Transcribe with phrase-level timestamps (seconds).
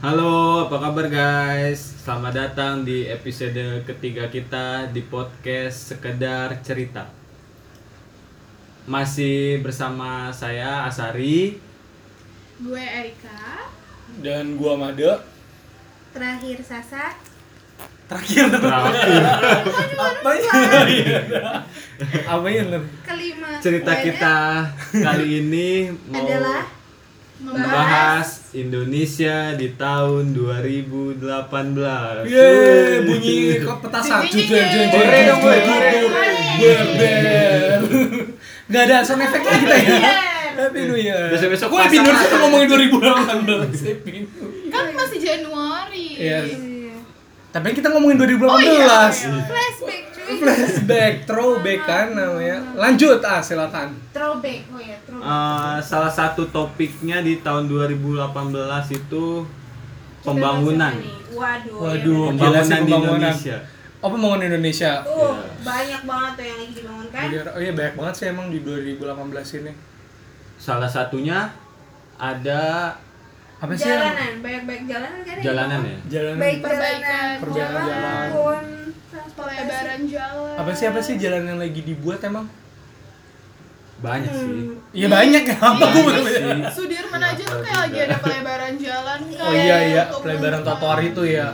[0.00, 1.76] Halo, apa kabar guys?
[2.00, 7.04] Selamat datang di episode ketiga kita di podcast Sekedar Cerita.
[8.88, 11.60] Masih bersama saya Asari.
[12.64, 13.68] Gue Erika.
[14.24, 15.20] Dan gua Made.
[16.16, 17.20] Terakhir Sasa.
[18.08, 19.20] Terakhir Terakhir
[20.00, 20.52] apa ya?
[22.24, 22.64] apa ya?
[23.04, 23.48] Kelima.
[23.60, 24.64] cerita kita
[24.96, 26.79] kali ini mau adalah
[27.40, 32.28] membahas Indonesia di tahun 2018.
[32.28, 34.28] Yeay, bunyi kok petasan.
[34.28, 34.90] Jeng, Jeng.
[38.70, 39.98] Gak ada sound effect-nya kita ya.
[40.60, 41.32] Happy New Year.
[41.32, 42.28] Besok-besok Gue Happy New Year aja.
[42.28, 43.88] tuh ngomongin 2018.
[43.88, 44.70] Happy New Year.
[44.70, 46.06] Kan masih Januari.
[46.20, 46.38] Iya.
[46.46, 46.96] Iya.
[47.50, 48.46] Tapi kita ngomongin 2018.
[48.46, 49.42] Oh, iya, iya.
[49.48, 50.09] flashback.
[50.32, 52.62] Flashback, throwback kan namanya.
[52.74, 53.90] Lanjut ah silakan.
[54.10, 54.60] Throwback.
[54.68, 55.26] Oh ya, throwback.
[55.26, 58.30] Eh, salah satu topiknya di tahun 2018
[58.92, 59.24] itu
[60.20, 60.94] pembangunan.
[61.30, 61.76] Waduh.
[61.80, 62.30] Waduh, ya.
[62.30, 62.92] Pembangunan di.
[62.92, 63.56] Indonesia.
[63.98, 64.92] Oh pembangunan Indonesia.
[65.02, 65.32] Uh, Iya.
[65.60, 67.24] banyak banget tuh yang lagi dibangunkan.
[67.50, 69.72] Oh iya banyak banget sih emang di 2018 ini.
[70.56, 71.48] Salah satunya
[72.16, 72.92] ada
[73.56, 75.34] Apa sih yang Jalanan, banyak-banyak jalanan kan?
[75.34, 75.96] yang jalanan ya.
[76.08, 76.38] jalanan?
[76.38, 77.28] Baik Perbaikan.
[77.36, 77.92] Perbaikan jalan.
[77.92, 78.69] transportasi.
[79.40, 80.54] Pelebaran jalan.
[80.60, 82.46] Apa sih apa sih jalan yang lagi dibuat emang?
[84.00, 84.48] Banyak sih.
[84.48, 84.96] Hmm.
[84.96, 86.68] Iya banyak ya apa Iya, gue iya.
[86.72, 89.44] Sudirman aja tuh kayak lagi ada pelebaran jalan kan.
[89.44, 91.48] Oh iya iya, pelebaran trotoar itu ya.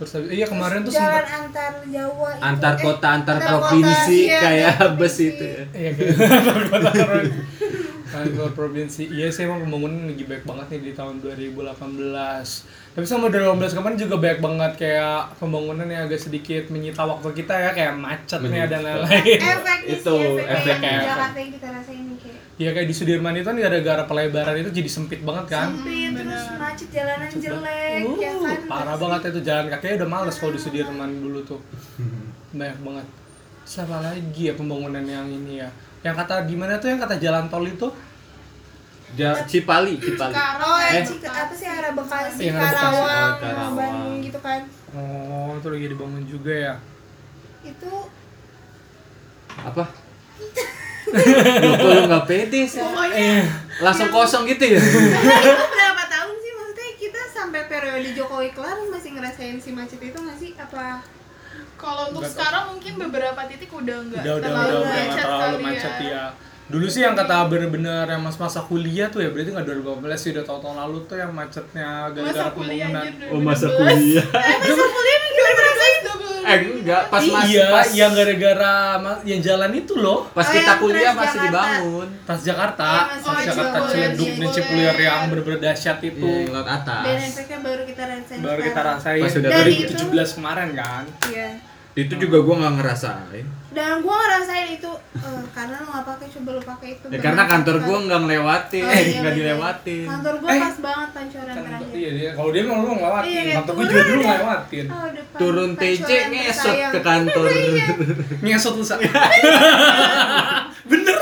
[0.00, 4.18] Terus iya kemarin tuh jalan sempat antar Jawa itu, Antar eh, kota, antar kota, provinsi
[4.24, 5.62] iya, kayak antar bus itu ya.
[5.76, 6.14] iya kayak
[8.12, 9.02] kantor provinsi.
[9.12, 12.79] Iya sih emang pembangunan lagi baik banget nih di tahun 2018.
[12.90, 17.54] Tapi sama 2018 kemarin juga banyak banget kayak pembangunan yang agak sedikit menyita waktu kita
[17.54, 19.38] ya kayak macetnya dan lain-lain.
[19.94, 21.02] Itu, efek efek yang kayak?
[21.06, 24.68] Jakarta yang kita rasain nih kayak Iya kayak di Sudirman itu kan gara-gara pelebaran itu
[24.70, 25.72] jadi sempit banget kan.
[25.72, 26.60] sempit terus bener.
[26.60, 28.20] macet jalanan Macet jelek banget.
[28.20, 31.60] ya Uh, kan parah banget itu jalan kakinya udah males kalau di Sudirman dulu tuh
[32.52, 33.06] banyak banget
[33.62, 35.70] siapa lagi ya pembangunan yang ini ya
[36.02, 37.88] yang kata di mana tuh yang kata jalan tol itu
[39.12, 40.32] Ja- Cipali, Cipali.
[40.32, 40.92] Oh, Eh.
[40.92, 42.76] eh, Cika, apa sih arah Bekasi, Yang arah Bekasi.
[42.76, 43.74] Karawang, Oh, Karawang.
[43.74, 44.60] Bandung gitu kan.
[44.92, 46.74] oh itu lagi dibangun juga ya
[47.62, 47.92] Itu
[49.60, 49.84] Apa?
[51.60, 52.78] Lu kok lu nggak pede sih?
[52.78, 53.42] Pokoknya eh
[53.78, 54.78] Langsung kosong gitu ya?
[54.78, 54.98] itu
[55.66, 60.36] berapa tahun sih maksudnya kita sampai periode Jokowi kelar masih ngerasain si macet itu nggak
[60.36, 61.02] sih apa
[61.74, 65.08] kalau untuk Nggak sekarang mungkin beberapa titik udah enggak udah udah terlalu udah udah nggak
[65.08, 66.24] macet terlalu kali macet ya
[66.70, 70.44] dulu sih yang kata bener-bener yang masa-masa kuliah tuh ya berarti nggak 2015 sih udah
[70.44, 73.04] tahun-tahun lalu tuh yang macetnya Masa gara-gara kuliah pembangunan.
[73.28, 73.76] Oh masa 2012.
[73.76, 74.26] kuliah.
[74.60, 75.18] masa kuliah
[76.42, 78.74] Eh enggak, pas iya pas yang gara-gara
[79.22, 80.26] yang jalan itu loh.
[80.32, 81.46] Pas Oh, kita kuliah masih Jakarta.
[81.46, 82.08] dibangun.
[82.26, 84.50] Trans Jakarta, Iya, masih Trans Jakarta Ciledug dan Cipulir.
[84.56, 86.26] Cipulir yang bener-bener dahsyat itu.
[86.26, 87.02] Iya, yang laut atas.
[87.04, 89.20] dan efeknya baru kita rasain baru kita rasain.
[89.20, 91.04] Pas udah dari itu- 2017 kemarin kan.
[91.28, 91.48] Iya
[91.92, 93.46] Itu juga gua nggak ngerasain.
[93.70, 97.42] dan gua ngerasain itu eh, karena lo nggak pakai coba lo pakai itu Ya karena
[97.44, 97.84] kantor kan.
[97.84, 99.38] gua nggak ngelewatin, Oh, eh iya, nggak bener.
[99.38, 100.06] dilewatin.
[100.08, 100.60] kantor gua Eh.
[100.60, 103.80] pas banget pancoran kan terakhir iya dia kalau dia memang lu ngelewatin Iya, kantor gue
[103.80, 107.44] turun juga dulu ngelewatin Oh, depan Turun TC ngesot ke kantor.
[107.48, 107.86] Iya.
[108.40, 108.96] ngesot lu sa
[110.82, 111.18] Bener.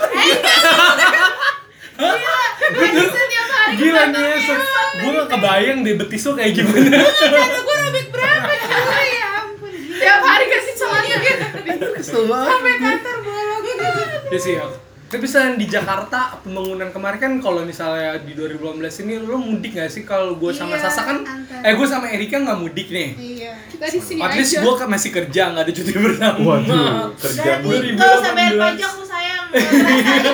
[2.58, 4.88] Setiap hari gila ngesot ngesot.
[4.98, 8.52] gue gak kebayang deh betis lu kayak gimana Kantor gua robek berapa
[9.12, 9.72] ya ampun.
[9.94, 10.44] tiap hari
[11.98, 13.86] kesel banget Sampai kantor bolong gitu.
[14.28, 14.66] ya sih ya.
[15.09, 19.88] tapi misalnya di Jakarta pembangunan kemarin kan kalau misalnya di 2018 ini lu mudik gak
[19.88, 21.64] sih kalau gue sama Iya, Sasa kan antar.
[21.64, 23.53] eh gue sama Erika nggak mudik nih Iya.
[23.69, 27.50] kita di sini at least aja gue masih kerja nggak ada cuti bersama Waduh, kerja
[27.59, 28.60] nggak usah bayar 2018.
[28.60, 29.44] pajak lu sayang.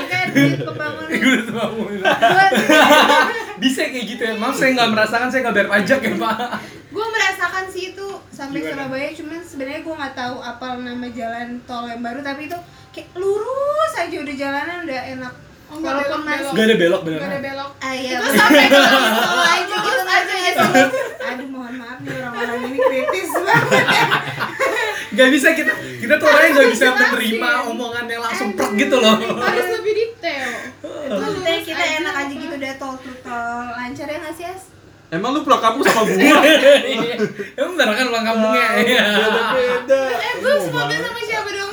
[0.05, 0.27] Kan
[0.61, 1.09] pembangunan.
[1.09, 1.39] gue
[1.95, 2.53] Gua-
[3.57, 6.37] bisa kayak gitu ya maaf saya nggak merasakan saya nggak bayar pajak ya pak
[6.91, 7.65] gue merasakan
[8.35, 8.75] sampai Gimana?
[8.75, 12.59] Surabaya cuman sebenarnya gue nggak tahu apa nama jalan tol yang baru tapi itu
[12.91, 15.35] kayak lurus aja udah jalanan udah enak.
[15.65, 16.29] Oh, nggak walaupun belok-belok.
[16.29, 17.71] masih nggak ada belok nggak ada beneran belok.
[17.81, 20.87] Ah iya Itu sampai ke tol aja gitu aja ya sih
[21.25, 23.87] aduh mohon maaf nih orang-orang ini kritis banget
[25.15, 25.73] nggak bisa kita
[26.05, 29.15] kita tuh orangnya nggak bisa menerima omongan yang langsung prek gitu loh.
[29.19, 30.49] Harus lebih detail.
[31.07, 34.74] Maksudnya kita enak aja gitu udah tol tol lancar ya nggak sih
[35.15, 36.17] Emang lu pulang kampung sama gua?
[37.55, 40.01] emang bener kan pulang kampungnya iya Beda-beda.
[40.11, 41.71] eh semobil sama siapa dong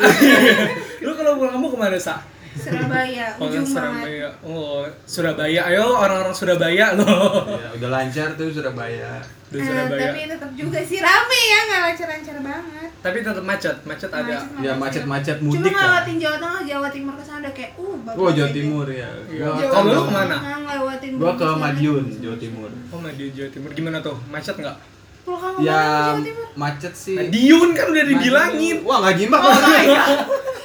[1.03, 2.21] lu kalau pulang kampung ke mana sa
[2.53, 3.71] Surabaya Oh, ujung banget
[4.03, 4.29] Surabaya.
[4.43, 5.61] Oh, Surabaya.
[5.65, 7.47] Ayo orang-orang Surabaya loh.
[7.49, 9.23] Ya, udah lancar tuh Surabaya.
[9.47, 10.03] Di Eh, Surabaya.
[10.05, 14.35] tapi tetap juga sih rame ya nggak lancar-lancar banget Tapi tetap macet, macet ada.
[14.37, 15.79] Macet Ya macet-macet Cuma mudik kan.
[15.81, 18.49] ngelewatin Jawa Tengah, Jawa Timur ke sana udah kayak uh Oh Jawa.
[18.49, 19.09] Timur ya.
[19.25, 20.35] Gua, Kalau lu ke mana?
[20.37, 21.57] Ngelewatin gua ke Bogor.
[21.57, 22.69] Madiun, Jawa Timur.
[22.89, 23.69] Oh, Madiun Jawa Timur.
[23.71, 24.15] Gimana tuh?
[24.25, 24.77] Macet nggak?
[25.21, 26.45] Kalau kamu Ya Jawa Timur?
[26.53, 27.15] macet sih.
[27.15, 28.77] Madiun kan udah dibilangin.
[28.81, 29.41] Wah nggak nyimak.
[29.41, 29.55] Oh.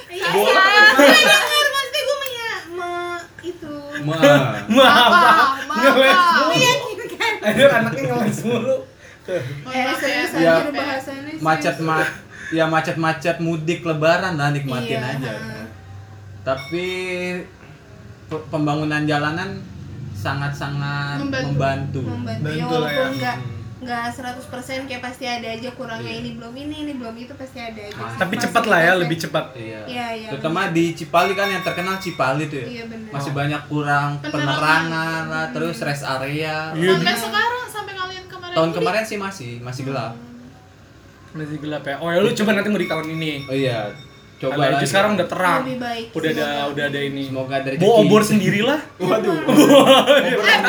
[0.09, 0.63] Iya, iya.
[0.97, 2.89] denger maksudnya gue mah ya, me,
[4.07, 4.15] Ma.
[4.69, 6.35] Maaf, Maaf, ngeles maaf.
[6.39, 6.53] mulu.
[6.55, 7.33] Iya, gitu kan.
[7.43, 8.75] Aduh, anaknya ngeles mulu.
[9.27, 11.41] Eh, Maaf serius Ya, aja bahasannya serius.
[11.43, 12.07] macet mat
[12.47, 15.67] ya macet-macet mudik lebaran lah nikmatin Iya, aja ha.
[16.41, 16.87] tapi
[18.25, 19.59] pe- pembangunan jalanan
[20.13, 21.51] sangat-sangat Membantu.
[21.51, 22.65] membantu, membantu ya ya.
[22.65, 23.37] walaupun nggak
[23.77, 24.41] nggak 100%
[24.83, 26.19] kayak pasti ada aja kurangnya Iya.
[26.19, 28.09] ini belum ini ini belum itu pasti ada aja Ah.
[28.17, 29.53] Tapi cepat lah ya, lebih cepat.
[29.53, 29.79] Iya.
[29.85, 32.67] Iya, iya, Terutama di Cipali kan yang terkenal Cipali tuh ya.
[32.67, 33.09] Iya, bener.
[33.11, 35.21] Masih banyak kurang Penerangan.
[35.27, 36.73] lah, terus rest area.
[36.73, 37.17] Iya, Sampai bener.
[37.21, 38.77] sekarang sampai kalian kemarin Tahun mudik?
[38.79, 40.13] kemarin sih masih masih gelap.
[41.29, 41.95] Masih gelap ya.
[41.99, 43.31] Oh ya lu coba nanti mau di tahun ini.
[43.45, 43.93] Oh iya.
[44.37, 44.85] Coba aja lagi.
[44.85, 45.61] sekarang udah terang.
[45.63, 47.25] Lebih baik, Udah ada udah ada ini.
[47.25, 48.79] Semoga dari Bawa obor sendirilah.
[48.99, 49.33] Waduh.
[49.33, 50.59] Eh, eh,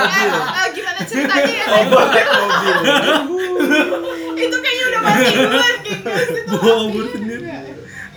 [0.58, 0.67] eh,
[1.00, 1.64] gimana ceritanya ya?
[1.68, 2.26] Naik mobil.
[4.38, 6.10] itu kayaknya udah mati duluan gitu.
[6.48, 7.46] Bawa sendiri.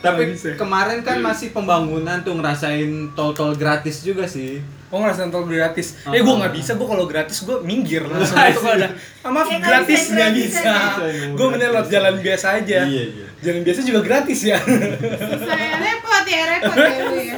[0.01, 0.47] Tapi Nggak bisa.
[0.57, 4.57] kemarin kan masih pembangunan tuh ngerasain tol-tol gratis juga sih.
[4.89, 6.01] Oh ngerasa nonton gratis.
[6.01, 6.11] Ah.
[6.11, 8.89] Eh gue nggak bisa, gue kalau gratis gue minggir langsung Nah, itu kalau ada.
[9.21, 10.73] Ah, maaf Ya, gratis bisa nggak bisa.
[10.99, 11.29] ya.
[11.31, 12.79] Gue mending lewat jalan biasa aja.
[12.83, 13.25] Iya, iya.
[13.39, 14.57] Jalan biasa juga gratis ya.
[14.57, 17.37] saya repot ya repot ya ya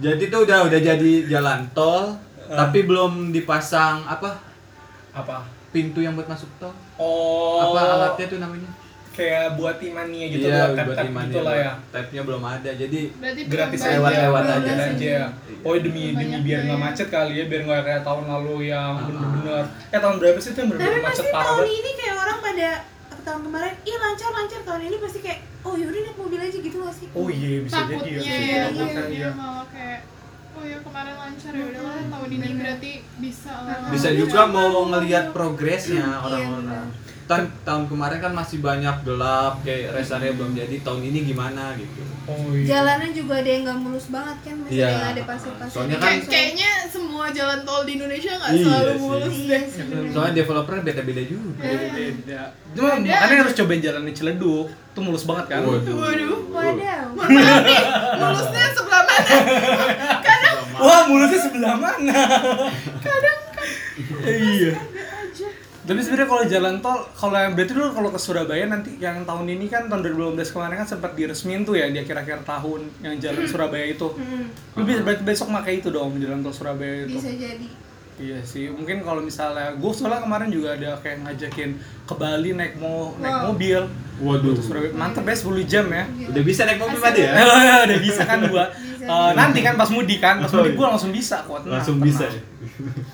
[0.00, 2.14] Jadi tuh udah udah jadi jalan tol,
[2.46, 2.64] Ah.
[2.64, 4.38] tapi belum dipasang apa
[5.10, 5.38] Apa?
[5.68, 6.72] pintu yang buat masuk tol.
[6.96, 7.60] Oh.
[7.62, 8.70] Apa alatnya tuh namanya?
[9.10, 11.72] Kayak buat imania gitu, iya, buat tap-tap imani gitu lah ya.
[11.90, 12.70] Type-nya belum ada.
[12.72, 14.64] Jadi Berarti Gratis lewat-lewat banyak.
[14.64, 14.84] aja.
[14.88, 15.16] Aja.
[15.60, 18.94] Oh demi demi Banyak biar nggak macet kali ya, biar nggak kayak tahun lalu yang
[18.94, 19.04] Ah.
[19.04, 19.64] bener-bener.
[19.90, 21.78] Eh tahun berapa sih itu yang tapi bener-bener macet pasti parah tahun banget?
[21.78, 22.68] ini kayak orang pada
[23.20, 26.76] tahun kemarin iya lancar lancar tahun ini pasti kayak oh yaudah naik mobil aja gitu
[26.78, 28.20] gak sih Oh iya bisa jadi takutnya ya.
[28.22, 29.28] ya, Iya, takutnya iya.
[29.36, 30.17] malah kayak oh ya
[30.58, 33.78] kemarin lancar ya udahlah tahun ini berarti bisa lah.
[33.88, 34.18] bisa Iya.
[34.18, 36.86] juga mau ngelihat progresnya Iya, orang-orang.
[37.28, 40.80] Tahun tahun kemarin kan masih banyak gelap kayak rest area belum jadi.
[40.80, 42.00] Tahun ini gimana gitu.
[42.24, 42.64] Oh iya.
[42.74, 44.84] jalanan juga ada yang nggak mulus banget kan masih Iya.
[44.84, 48.88] ada yang ada pasir-pasir Soalnya kan- kayaknya semua jalan tol di Indonesia nggak Iya selalu
[48.88, 48.98] sih.
[48.98, 50.08] mulus iya deh.
[50.10, 51.64] Soalnya developer beda-beda juga.
[51.90, 52.40] Beda.
[52.70, 54.66] Cuma Beda makanya harus cobain jalan di Ciledug.
[54.88, 55.60] Itu mulus banget kan?
[55.62, 55.94] Waduh.
[55.94, 56.36] Waduh.
[56.58, 57.84] nih,
[58.18, 59.36] mulusnya sebelah mana?
[60.78, 62.14] Wah, mulusnya sebelah mana?
[64.24, 64.72] iya.
[64.74, 65.48] aja.
[65.88, 69.48] Tapi sebenarnya kalau jalan tol, kalau yang berarti dulu kalau ke Surabaya nanti yang tahun
[69.48, 73.44] ini kan tahun 2015 kemarin kan sempat diresmin tuh ya di akhir-akhir tahun yang jalan
[73.48, 74.08] Surabaya itu.
[74.12, 77.16] Hmm, Lu bisa berarti besok pakai itu dong jalan tol Surabaya itu.
[77.16, 77.66] bisa jadi
[78.18, 81.70] Iya sih, mungkin kalau misalnya gue soalnya kemarin juga ada kayak ngajakin
[82.02, 83.46] ke Bali naik mau naik Wow.
[83.48, 83.80] mobil.
[84.18, 84.58] Waduh.
[84.92, 86.02] Mantep ya 10 jam ya.
[86.26, 87.30] Udah bisa naik mobil tadi ya?
[87.32, 87.46] Eh,
[87.86, 88.66] udah bisa kan gua.
[88.98, 89.06] Bisa.
[89.06, 90.76] Eh, nanti kan pas mudik kan, pas Oh, mudik iya.
[90.76, 91.62] gua langsung bisa kok.
[91.62, 92.08] tenang, Langsung tenang.
[92.10, 92.42] bisa ya.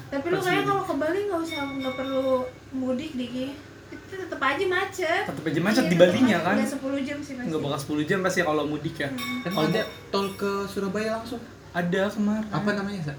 [0.09, 2.27] tapi lu kayak kalau ke Bali nggak usah nggak perlu
[2.73, 3.53] mudik diki
[3.87, 6.47] itu tetap aja macet Tetep aja macet Iya, di tetep Balinya macet.
[6.47, 6.57] kan.
[6.57, 9.09] udah 10 jam sih pasti Enggak bakal 10 jam pasti kalau mudik ya.
[9.45, 11.41] Emang ada tol ke Surabaya langsung?
[11.71, 12.49] Ada kemarin.
[12.49, 13.15] Apa namanya, Sa?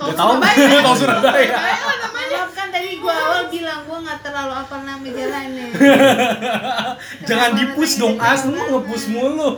[0.00, 0.78] Udah tahu Surabaya.
[0.80, 1.56] Tol Surabaya.
[2.32, 5.68] Maaf kan tadi gua awal bilang gua nggak terlalu apa nama jalannya.
[7.28, 8.42] Jangan namanya dong, As.
[8.48, 8.68] Lu banget?
[8.72, 9.50] nge-push mulu.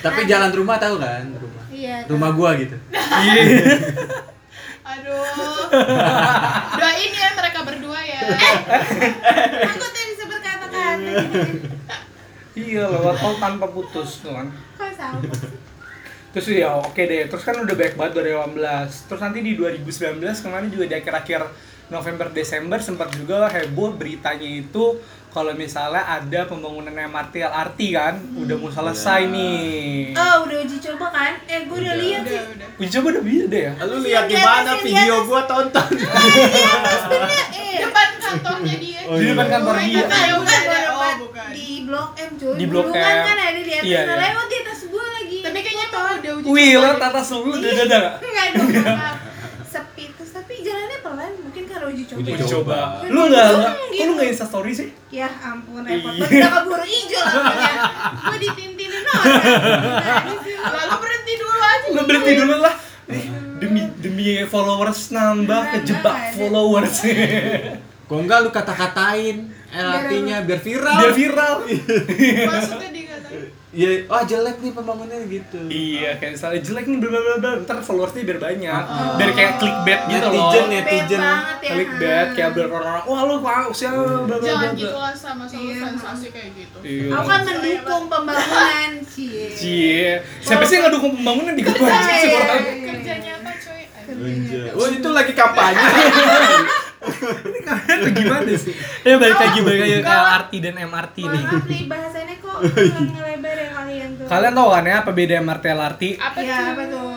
[0.00, 1.28] Tapi jalan rumah tahu kan?
[1.28, 1.64] Rumah.
[1.70, 1.96] Iya.
[2.08, 2.76] Rumah gua gitu.
[2.92, 3.42] Iya.
[4.92, 5.22] Aduh.
[6.74, 8.20] Doain ya mereka berdua ya.
[9.70, 10.98] Aku tuh bisa berkata-kata.
[12.52, 14.48] Iya, lewat tol tanpa putus tuh kan.
[14.76, 15.20] Kok sama?
[16.32, 18.56] Terus ya oke deh, terus kan udah baik banget 2018
[19.04, 21.40] Terus nanti di 2019 kemarin juga di akhir-akhir
[21.88, 24.96] November Desember sempat juga heboh beritanya itu
[25.28, 29.28] kalau misalnya ada pembangunan MRT LRT kan udah mau selesai Iya.
[29.30, 30.12] nih.
[30.14, 31.32] Oh, udah uji coba kan?
[31.46, 31.96] Eh, gua udah Udah.
[31.98, 32.52] lihat Udah, sih.
[32.52, 32.68] udah.
[32.78, 33.72] Uji coba udah bisa deh ya.
[33.82, 35.88] Lu lihat di di mana video gua tonton.
[37.10, 37.78] Bener, eh.
[37.82, 39.00] Depan kantornya dia.
[39.02, 39.52] Oh, Di depan iya.
[39.52, 39.84] kantor dia.
[39.86, 40.02] iya.
[40.02, 40.60] Bukan, Bukan, bukan, bukan.
[40.68, 40.92] bukan.
[40.92, 41.48] Oh, bukan.
[41.50, 42.54] Di Blok M, cuy.
[42.54, 43.20] Di Blok M.
[43.22, 43.84] kan ada di atas.
[43.84, 44.22] Iya, Nah, iya.
[44.26, 45.38] lewat di atas gua lagi.
[45.40, 48.12] Tapi kayaknya emang udah uji Wih, coba lo tata dulu udah ada nggak?
[48.18, 48.68] Enggak dong.
[49.72, 52.20] Sepi terus tapi jalannya pelan, mungkin karena uji coba.
[52.20, 52.78] Uji coba.
[53.06, 53.72] Lu nggak nggak?
[53.90, 54.04] Gitu.
[54.04, 54.88] Lu nggak insta story sih?
[55.08, 56.20] Ya ampun, repot Iya.
[56.20, 56.36] banget.
[56.36, 57.72] Udah keburu hijau lampunya.
[58.18, 60.24] Gua ditintinin orang.
[60.62, 61.86] Lalu berhenti dulu aja.
[61.88, 62.74] Lu berhenti dulu lah.
[63.04, 63.24] Eh,
[63.58, 66.34] Demi demi followers nambah kejebak ada.
[66.34, 66.96] followers.
[68.04, 69.36] Kok enggak lu kata-katain
[69.70, 70.98] LRT-nya biar viral.
[71.00, 71.54] Biar viral.
[72.44, 72.90] Maksudnya.
[73.72, 75.56] Iya, wah jelek nih pembangunannya gitu.
[75.66, 78.82] Iya, kayak misalnya jelek nih bla bla bla, ntar followersnya biar banyak.
[78.84, 79.16] Oh.
[79.16, 80.32] Biar kayak clickbait gitu loh.
[80.52, 81.20] Netizen, Bad netizen.
[81.22, 84.36] banget ya, Clickbait kayak biar orang-orang, wah lu pak usia bla bla bla.
[84.38, 85.76] Jangan bla." gitu lah sama sama Iya.
[85.88, 86.76] sensasi kayak gitu.
[86.82, 87.08] Iya.
[87.14, 89.44] Aku kan mendukung pembangunan cie.
[89.50, 90.08] Cie.
[90.38, 92.60] Siapa sih yang nggak dukung pembangunan di Gabon Iya, sih iya, orang?
[92.60, 92.86] iya.
[92.86, 93.82] Kerja nyata coy.
[94.74, 95.80] Oh, itu lagi kampanye.
[97.02, 98.74] Itu gimana sih?
[99.02, 101.42] Ya balik lagi balik lagi ke LRT dan MRT nih.
[101.42, 103.61] maaf nih bahasannya kok kurang ngelebar kalian
[104.14, 104.26] tuh.
[104.26, 106.02] Kalian tahu kan ya apa beda MRT LRT?
[106.16, 106.66] Apa Ya, tuh?
[106.68, 107.10] apa tuh?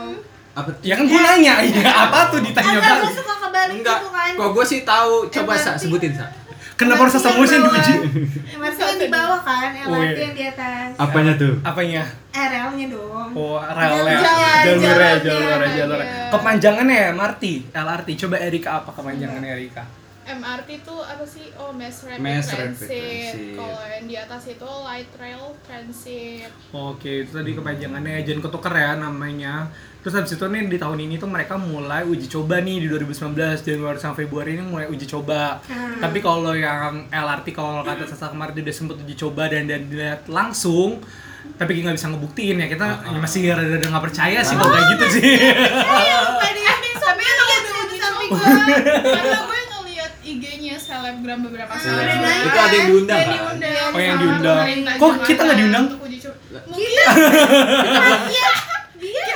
[0.54, 0.82] Apa tuh?
[0.82, 3.98] Ya kan gue nanya, iya apa tuh ditanya Enggak, gue suka kebalik Enggak.
[3.98, 4.32] gitu kan.
[4.36, 5.14] Kok gue sih tahu.
[5.30, 5.62] Coba MRT.
[5.62, 6.28] sa sebutin sa.
[6.76, 7.94] Kenapa harus sama sih yang diuji?
[8.52, 10.20] MRT yang di bawah kan, Oh, LRT iya.
[10.22, 10.90] yang di atas.
[10.98, 11.54] Apanya tuh?
[11.62, 12.04] Apanya?
[12.30, 13.30] RL-nya dong.
[13.32, 14.20] Oh, jalurnya,
[14.76, 15.16] jalan,
[15.72, 16.04] jalurnya.
[16.04, 16.28] iya.
[16.30, 18.08] Kepanjangannya ya MRT, LRT.
[18.20, 19.84] Coba Erika apa kepanjangannya Erika?
[20.26, 21.54] MRT tuh apa sih?
[21.56, 22.90] Oh, Mass Rapid Mass Transit.
[22.90, 23.54] Transit.
[23.54, 26.50] Kalau yang di atas itu Light Rail Transit.
[26.74, 29.70] Oke, itu tadi kepanjangannya jangan ketuker ya namanya.
[30.02, 33.38] Terus habis itu nih di tahun ini tuh mereka mulai uji coba nih di 2019
[33.66, 35.62] Januari sampai Februari ini mulai uji coba.
[35.66, 35.98] Hmm.
[35.98, 39.86] Tapi kalau yang LRT kalau kata Sasa kemarin dia udah sempet uji coba dan dan
[39.86, 41.02] dilihat langsung
[41.58, 45.06] tapi nggak bisa ngebuktiin ya kita ya masih rada-rada nggak percaya sih kalau kayak gitu
[45.14, 45.30] sih.
[46.42, 48.46] Pede Tapi sampai itu udah uji di samping coba.
[48.46, 48.76] gua.
[49.06, 52.08] Karena gue ngeliat IG-nya selebgram beberapa Ah, selebgram.
[52.08, 53.36] udah naik Itu ada yang diundang Dan kan?
[53.36, 53.92] diundang.
[53.92, 54.58] Oh, yang diundang.
[54.96, 55.86] Kok kita nggak diundang?
[55.92, 57.04] Mungkin Kita
[58.26, 58.50] Iya.
[58.96, 59.34] Dia.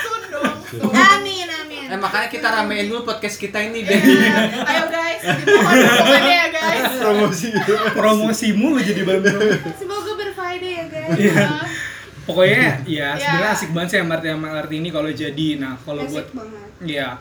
[0.00, 0.54] sun dong.
[0.62, 0.92] sun.
[0.92, 1.86] Amin amin.
[1.88, 3.98] Eh makanya kita ramein dulu podcast kita ini deh.
[4.62, 6.82] Ayo guys, dukungannya ya guys.
[6.96, 7.48] Promosi.
[7.92, 9.34] Promosimu lu jadi Bandung.
[9.74, 11.18] Semoga berfaedah ya guys.
[11.18, 11.46] Iya.
[12.22, 13.18] Pokoknya ya Ya.
[13.18, 15.48] sebenarnya asik banget sih MRT MRT ini kalau jadi.
[15.58, 16.26] Nah, kalau buat.
[16.80, 17.18] Iya.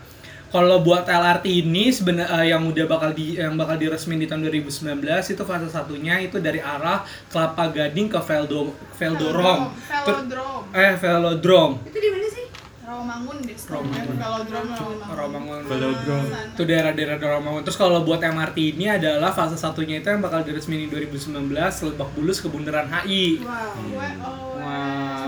[0.49, 5.05] Kalau buat LRT ini sebenarnya yang udah bakal di yang bakal diresmin di tahun 2019
[5.05, 9.69] itu fase satunya itu dari arah Kelapa Gading ke Veldo Veldorong.
[9.77, 10.73] Velodrome.
[10.73, 11.73] eh Velodrome.
[11.85, 12.45] Itu di mana sih?
[12.81, 13.53] Rawamangun deh.
[13.53, 14.15] Rawamangun.
[14.17, 15.13] Velodrome Rawamangun.
[15.13, 15.59] Rawamangun.
[15.69, 16.27] Velodrome.
[16.57, 17.61] Itu daerah-daerah Rawamangun.
[17.61, 21.45] Terus kalau buat MRT ini adalah fase satunya itu yang bakal diresmin di 2019
[21.93, 23.45] Lebak Bulus ke Bundaran HI.
[23.45, 23.53] Wow.
[23.53, 23.93] Oh.
[23.93, 24.09] Wah,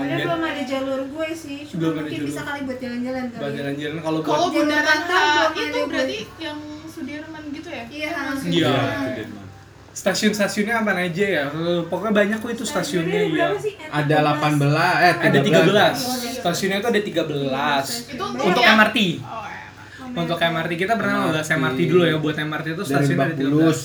[0.02, 2.26] Sebenarnya dan- belum ada jalur gue sih, cuma mungkin jalur.
[2.26, 3.38] bisa kali buat jalan-jalan kali.
[3.38, 5.12] buat jalan-jalan kalau buat Kalau bundaran H
[5.54, 7.84] itu berarti yang Sudirman gitu ya?
[7.88, 8.74] Iya, masih Iya.
[8.74, 9.40] Sudirman.
[9.92, 11.44] stasiun-stasiunnya apa aja ya?
[11.84, 13.46] Pokoknya banyak kok itu stasiunnya ya.
[13.90, 14.64] Ada 18
[15.02, 15.44] eh Ada 13.
[15.44, 15.96] 13.
[16.38, 17.84] Stasiunnya itu ada 13.
[18.08, 18.98] Itu Untuk yang- MRT.
[19.20, 19.60] Oh, ya.
[20.14, 21.24] Untuk MRT kita pernah MRT.
[21.26, 23.52] ngebahas MRT dulu ya buat MRT itu Dari stasiunnya Lebak ada 13.
[23.52, 23.80] Bulus,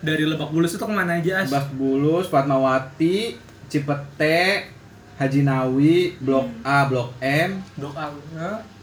[0.00, 1.32] Dari Lebak Bulus itu ke mana aja?
[1.36, 1.46] As?
[1.48, 3.16] Lebak Bulus, Fatmawati,
[3.64, 4.73] Cipete,
[5.14, 8.10] Haji Nawi, Blok A, Blok M, Blok A.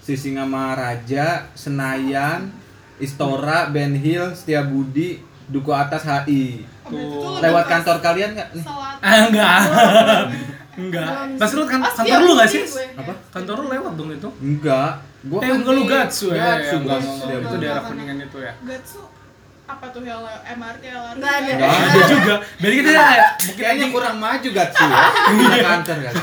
[0.01, 2.50] Sisingamaraja, Senayan,
[2.97, 6.63] Istora, Ben Hill, Setiabudi, Duku Atas HI.
[6.88, 7.43] Oh, Tuh.
[7.43, 8.63] Lewat kantor kalian nggak nih?
[9.03, 9.59] Ah, enggak.
[10.79, 11.07] enggak.
[11.35, 12.63] Pasti lu kan kantor lu enggak sih?
[12.95, 13.13] Apa?
[13.29, 14.29] Kantor lu lewat dong itu.
[14.39, 14.91] Enggak.
[15.21, 16.57] Gua Eh, kan enggak lu Gatsu ya.
[16.57, 17.00] Gatsu, enggak.
[17.43, 18.53] Itu daerah Kuningan itu ya.
[18.63, 19.00] Gatsu
[19.71, 20.15] apa tuh ya
[20.55, 21.17] MRT LRT?
[21.19, 21.51] Nggak ada.
[21.55, 22.33] Nggak Ada juga.
[22.59, 25.01] Berarti kita ya, Kayaknya kurang maju Gatsu ya.
[25.63, 26.13] Kantor kan.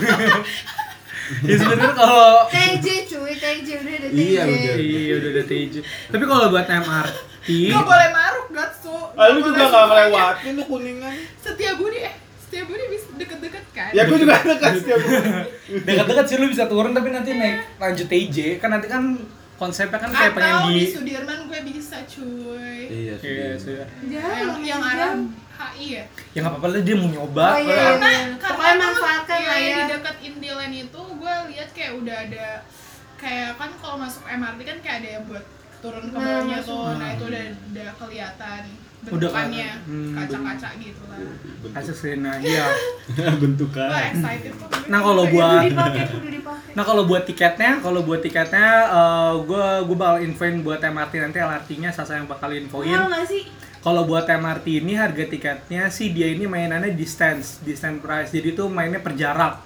[1.45, 4.21] ya sebenarnya kalau TJ cuy, TJ udah ada TJ.
[4.21, 4.75] Iya, udah.
[4.81, 5.75] Iya udah ada TJ.
[6.09, 8.97] Tapi kalau buat MRT, Gak boleh maruk Gatsu.
[9.17, 11.15] Ah, lu Nggak juga nggak ngelewatin lu kuningan.
[11.41, 12.15] Setiabudi eh
[12.45, 13.91] Setiabudi bisa deket-deket kan?
[13.93, 15.01] Ya gua juga dekat setiap
[15.69, 19.21] dekat-dekat sih lu bisa turun tapi nanti naik lanjut TJ kan nanti kan
[19.59, 22.79] konsepnya kan kayak pengen Atau di di Sudirman gue bisa cuy.
[22.87, 23.49] Iya Iya.
[23.59, 25.13] Jauh, Yang yang arah
[25.59, 26.05] HI ya.
[26.33, 27.47] Ya nggak apa-apa lah dia mau nyoba.
[27.49, 27.75] Oh, iya.
[27.75, 29.75] Karena Pokoknya karena manfaatkan iya, lah ya.
[29.75, 32.47] di dekat Indiland itu gue lihat kayak udah ada
[33.19, 35.45] kayak kan kalau masuk MRT kan kayak ada yang buat
[35.79, 36.71] turun ke Nah, bawahnya masuk.
[36.71, 36.91] tuh.
[36.95, 38.63] Nah, itu udah udah kelihatan
[39.07, 39.71] bentukannya.
[39.87, 41.83] Hmm, kaca-kaca gitu lah.
[41.83, 42.67] Sih nah iya.
[43.43, 43.91] bentukan.
[43.91, 44.53] Excited.
[44.89, 45.71] Nah, kalau buat-.
[46.77, 48.87] Nah kalau buat tiketnya, kalau buat tiketnya,
[49.43, 52.95] gue gue bakal infoin buat MRT nanti LRT-nya Sasa yang bakal infoin.
[52.95, 53.43] Mahal nggak sih?
[53.79, 58.31] Kalau buat MRT ini harga tiketnya sih dia ini mainannya distance, distance price.
[58.31, 59.59] Jadi tuh mainnya per jarak.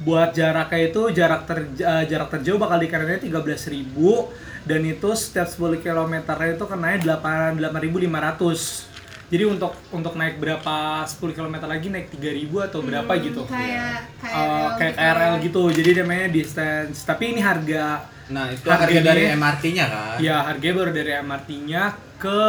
[0.00, 5.78] Buat jaraknya itu jarak ter eh, jarak terjauh bakal dikenain 13.000 dan itu setiap 10
[5.78, 8.92] km itu kenanya 8 8.500.
[9.26, 12.30] Jadi untuk untuk naik berapa 10 km lagi naik 3.000
[12.62, 13.42] atau berapa Hmm, gitu.
[13.42, 15.02] Kayak Eh, KRL kayak gitu.
[15.02, 15.62] KRL gitu.
[15.72, 17.02] Jadi dia mainnya distance.
[17.02, 20.18] Tapi ini harga Nah, itu harga dari MRT-nya kan.
[20.18, 21.82] ya harganya baru dari MRT-nya
[22.16, 22.40] ke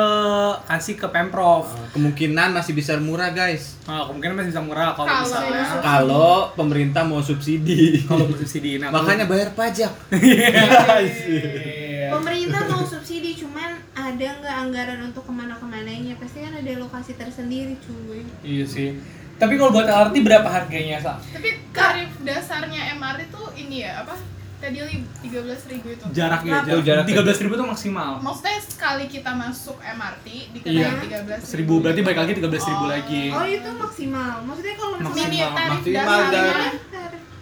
[0.66, 1.66] kasih ke Pemprov.
[1.68, 3.78] Eh, Kemungkinan masih bisa murah, guys.
[3.84, 8.06] Nah, kemungkinan masih bisa murah kalau Kalau- misalnya Kalau pemerintah mau subsidi.
[8.06, 8.78] kalau bersubsidi.
[8.78, 9.92] Nah, Makanya bayar pajak.
[12.18, 16.14] Pemerintah mau subsidi, cuman ada nggak anggaran untuk ke mana-kemananya?
[16.16, 18.26] Pasti kan ada lokasi tersendiri, cuy.
[18.42, 18.90] Iya sih.
[19.38, 21.14] Tapi kalau buat LRT berapa harganya, Sa?
[21.16, 24.18] Tapi tarif dasarnya MRT tuh ini ya apa?
[24.58, 26.02] Tadi li 13.000 ribu itu.
[26.10, 27.06] Jaraknya Oh, jarak.
[27.06, 27.22] jaraknya.
[27.22, 28.18] 13 ribu tuh maksimal.
[28.18, 30.26] Maksudnya sekali kita masuk MRT
[30.66, 30.98] Iya.
[30.98, 32.90] dikenain 13 Seribu berarti balik lagi 13 ribu Oh.
[32.90, 33.24] lagi.
[33.30, 34.42] Oh itu maksimal.
[34.42, 35.50] Maksudnya kalau Maksimal.
[35.54, 36.74] tarif Maksimal dari- tarif.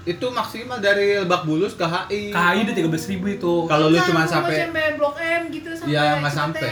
[0.06, 2.30] Itu maksimal dari Lebak Bulus ke HI.
[2.30, 3.54] KHI udah 13 ribu itu.
[3.66, 4.58] Kalau lu Enggak, cuma sampai
[4.94, 6.70] Blok M gitu sampai Iya, nggak sampai.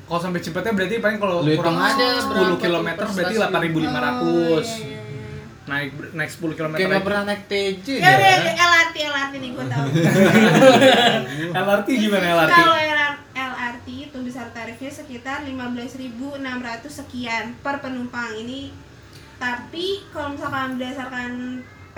[0.00, 3.52] Kalau sampai Cipete berarti paling kalau kurang aja 10 berapa km tuh per berarti stasiun.
[3.52, 3.52] 8.500.
[3.52, 5.26] Oh, iya, iya, iya.
[5.68, 7.04] Naik naik 10 km Kayak nggak lagi.
[7.04, 8.52] pernah naik TJ Ya udah ya.
[8.56, 9.86] LRT LRT nih gue tahu.
[11.60, 12.52] LRT gimana LRT?
[12.54, 16.40] Kalau LR- LRT itu besar tarifnya sekitar 15.600
[16.88, 18.72] sekian per penumpang ini.
[19.36, 21.30] Tapi kalau misalkan berdasarkan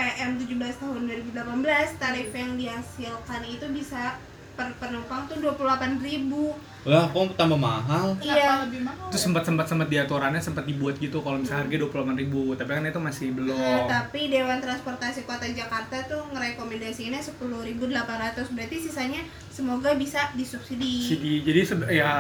[0.01, 4.17] PM 17 tahun 2018 tarif yang dihasilkan itu bisa
[4.57, 6.89] per penumpang tuh 28.000.
[6.89, 8.17] Lah, kok tambah mahal?
[8.17, 8.53] Kenapa Iya.
[8.65, 9.07] lebih mahal?
[9.13, 9.21] Itu ya?
[9.21, 12.89] sempat sempat sempat di aturannya sempat dibuat gitu kalau misalnya harga 28 ribu tapi kan
[12.89, 19.21] itu masih Nah, belum tapi Dewan Transportasi Kota Jakarta tuh ngerekomendasiinnya 10.800 berarti sisanya
[19.53, 21.13] semoga bisa disubsidi.
[21.13, 21.61] Jadi jadi
[21.93, 22.13] ya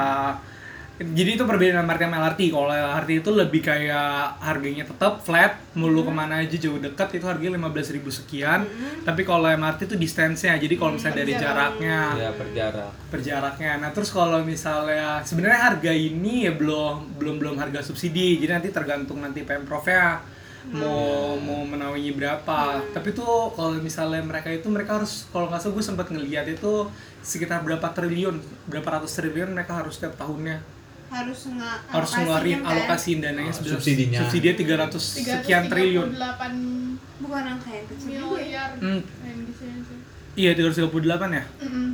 [1.01, 2.41] jadi itu perbedaan MRT sama LRT.
[2.53, 7.25] Kalau LRT itu lebih kayak harganya tetap flat, mulu ke mana aja jauh dekat itu
[7.25, 8.69] harganya 15.000 sekian.
[9.01, 10.61] Tapi kalau MRT itu distance-nya.
[10.61, 12.93] Jadi kalau misalnya dari jaraknya, Ya, perjarak.
[13.09, 13.73] perjaraknya.
[13.81, 18.37] Nah, terus kalau misalnya sebenarnya harga ini ya belum belum belum harga subsidi.
[18.37, 20.21] Jadi nanti tergantung nanti Pemprov-nya
[20.69, 22.77] mau mau menaungi berapa.
[22.93, 26.93] Tapi tuh kalau misalnya mereka itu mereka harus kalau nggak salah gue sempat ngeliat itu
[27.25, 28.37] sekitar berapa triliun,
[28.69, 30.80] berapa ratus triliun mereka harus setiap tahunnya
[31.11, 34.19] harus nge harus ngeluarin alokasiin dananya Oh, subsidinya.
[34.21, 34.55] subsidinya
[34.87, 36.09] 300 sekian triliun.
[36.11, 38.23] 338 bukan angka yang kecil ya.
[38.23, 39.01] miliar Hmm.
[39.21, 39.99] yang gitu ya sih.
[40.37, 41.45] Iya 338 ya.
[41.61, 41.89] Mm-mm.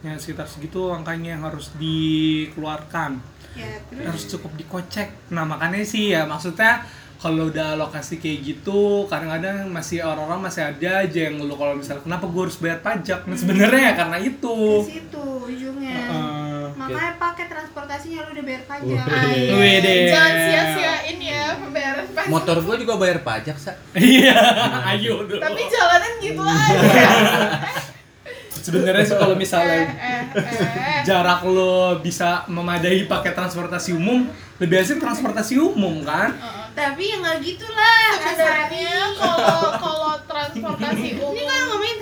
[0.00, 3.20] Ya sekitar segitu angkanya yang harus dikeluarkan.
[3.50, 6.86] Ya, terus harus cukup dikocek nah makanya sih ya maksudnya
[7.18, 11.98] kalau udah alokasi kayak gitu kadang-kadang masih orang-orang masih ada aja yang ngeluh kalau misalnya
[12.00, 15.98] kenapa gue harus bayar pajak nah sebenarnya ya karena itu di situ ujungnya.
[15.98, 16.49] Heeh.
[16.76, 19.04] Makanya pakai transportasinya lu udah bayar pajak.
[19.06, 20.08] Deh.
[20.10, 22.28] Jangan sia-siain ya pembayaran pajak.
[22.30, 23.72] Motor gua juga bayar pajak, Sa.
[23.96, 24.36] iya
[24.94, 26.78] ayo dulu Tapi jalanan gitu aja.
[28.60, 31.00] sebenarnya sih kalau eh, misalnya eh, eh.
[31.02, 34.28] jarak lo bisa memadai pakai transportasi umum
[34.60, 36.58] lebih asik transportasi umum kan Heeh.
[36.70, 41.34] Tapi ya nggak gitulah Sebenarnya kalau kalau transportasi Ini kan umum
[41.66, 41.98] ngomongin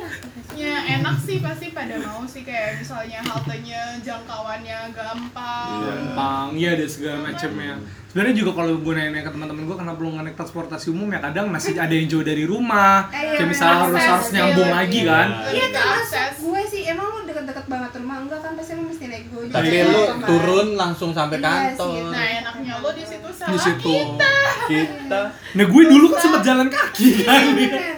[0.60, 0.66] transportasi.
[0.84, 5.68] ya enak sih pasti pada mau sih kayak misalnya haltenya jangkauannya gampang.
[5.70, 5.86] Iya.
[5.88, 7.72] gampang iya ada segala macamnya
[8.08, 11.20] sebenarnya juga kalau gue nanya ke teman-teman gue kenapa lu nggak naik transportasi umum ya
[11.20, 14.74] kadang masih ada yang jauh dari rumah Eh, iya, kayak misalnya harus harus nyambung iya,
[14.74, 15.08] lagi iya.
[15.08, 19.04] kan Iya termasuk gue sih emang lu deket-deket banget rumah enggak kan pasti lu mesti
[19.06, 19.52] naik gojek.
[19.52, 19.84] Tapi Iya.
[19.86, 20.18] lu Kan?
[20.24, 21.84] turun langsung sampai Iya kantor.
[21.86, 24.34] sih, Nah enaknya lo di situ sama di situ kita.
[24.66, 25.20] Kita
[25.54, 27.92] nah gue dulu kan sempat jalan kaki kan Iya.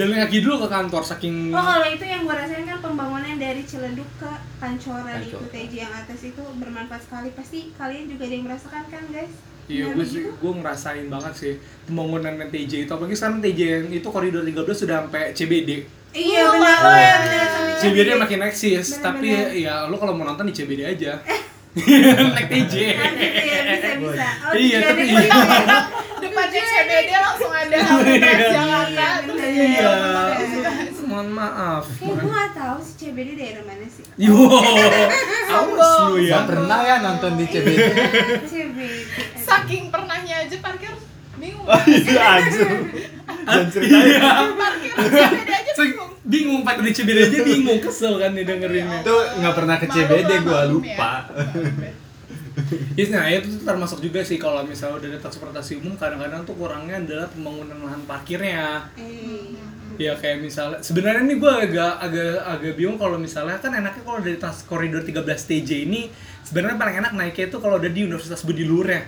[0.00, 3.62] Jalan kaki dulu ke kantor saking Oh kalau itu yang gue rasain kan pembangunan dari
[3.62, 5.44] Ciledug ke Pancora di Pancora.
[5.44, 9.34] UTJ yang atas itu bermanfaat sekali pasti kalian juga ada yang merasakan kan guys?
[9.68, 10.40] Iya, Benar gue sih, begitu?
[10.40, 12.90] gue ngerasain banget sih pembangunan TJ itu.
[12.90, 15.70] Apalagi sekarang TJ yang itu koridor 13 sudah sampai CBD.
[16.10, 19.54] Iya Oh, benar oh, benar CBD makin eksis, Benar, tapi benar.
[19.54, 21.22] ya lo kalau mau nonton di CBD aja.
[22.34, 22.74] Naik TJ.
[22.98, 24.28] Ah, gitu ya, bisa bisa.
[24.42, 25.22] Oh, Iya, tapi iya.
[26.50, 28.34] Depannya CBD langsung ada Iya.
[29.22, 29.66] Terus Iya.
[29.70, 29.92] Iya.
[31.06, 31.84] Mohon maaf.
[31.90, 34.04] Eh, gue gak tahu sih CBD daerah mana sih?
[34.14, 34.34] Yo,
[35.50, 36.38] awas lu ya.
[36.38, 37.80] Gak pernah ya nonton di CBD.
[38.46, 38.90] CBD.
[39.38, 40.94] Saking pernahnya aja parkir
[41.38, 41.66] bingung.
[41.66, 42.62] Iya aja.
[43.46, 44.06] Dan ceritain.
[44.06, 44.30] Iya.
[44.54, 46.10] Parkir di CBD aja bingung.
[46.20, 48.98] bingung pakai di CBD aja bingung kesel kan nih dengerinnya.
[49.02, 51.12] Itu nggak pernah ke CBD maklum lupa.
[52.92, 56.54] Yes, nah itu tuh termasuk juga sih kalau misalnya udah ada transportasi umum kadang-kadang tuh
[56.54, 58.86] kurangnya adalah pembangunan lahan parkirnya.
[58.94, 59.56] Eh,
[59.96, 64.18] Ya kayak misalnya sebenarnya nih gue agak agak agak bingung kalau misalnya kan enaknya kalau
[64.18, 66.08] dari trans koridor 13 TJ ini
[66.40, 69.04] sebenarnya paling enak naiknya itu kalau udah di Universitas Budi Luhur ya.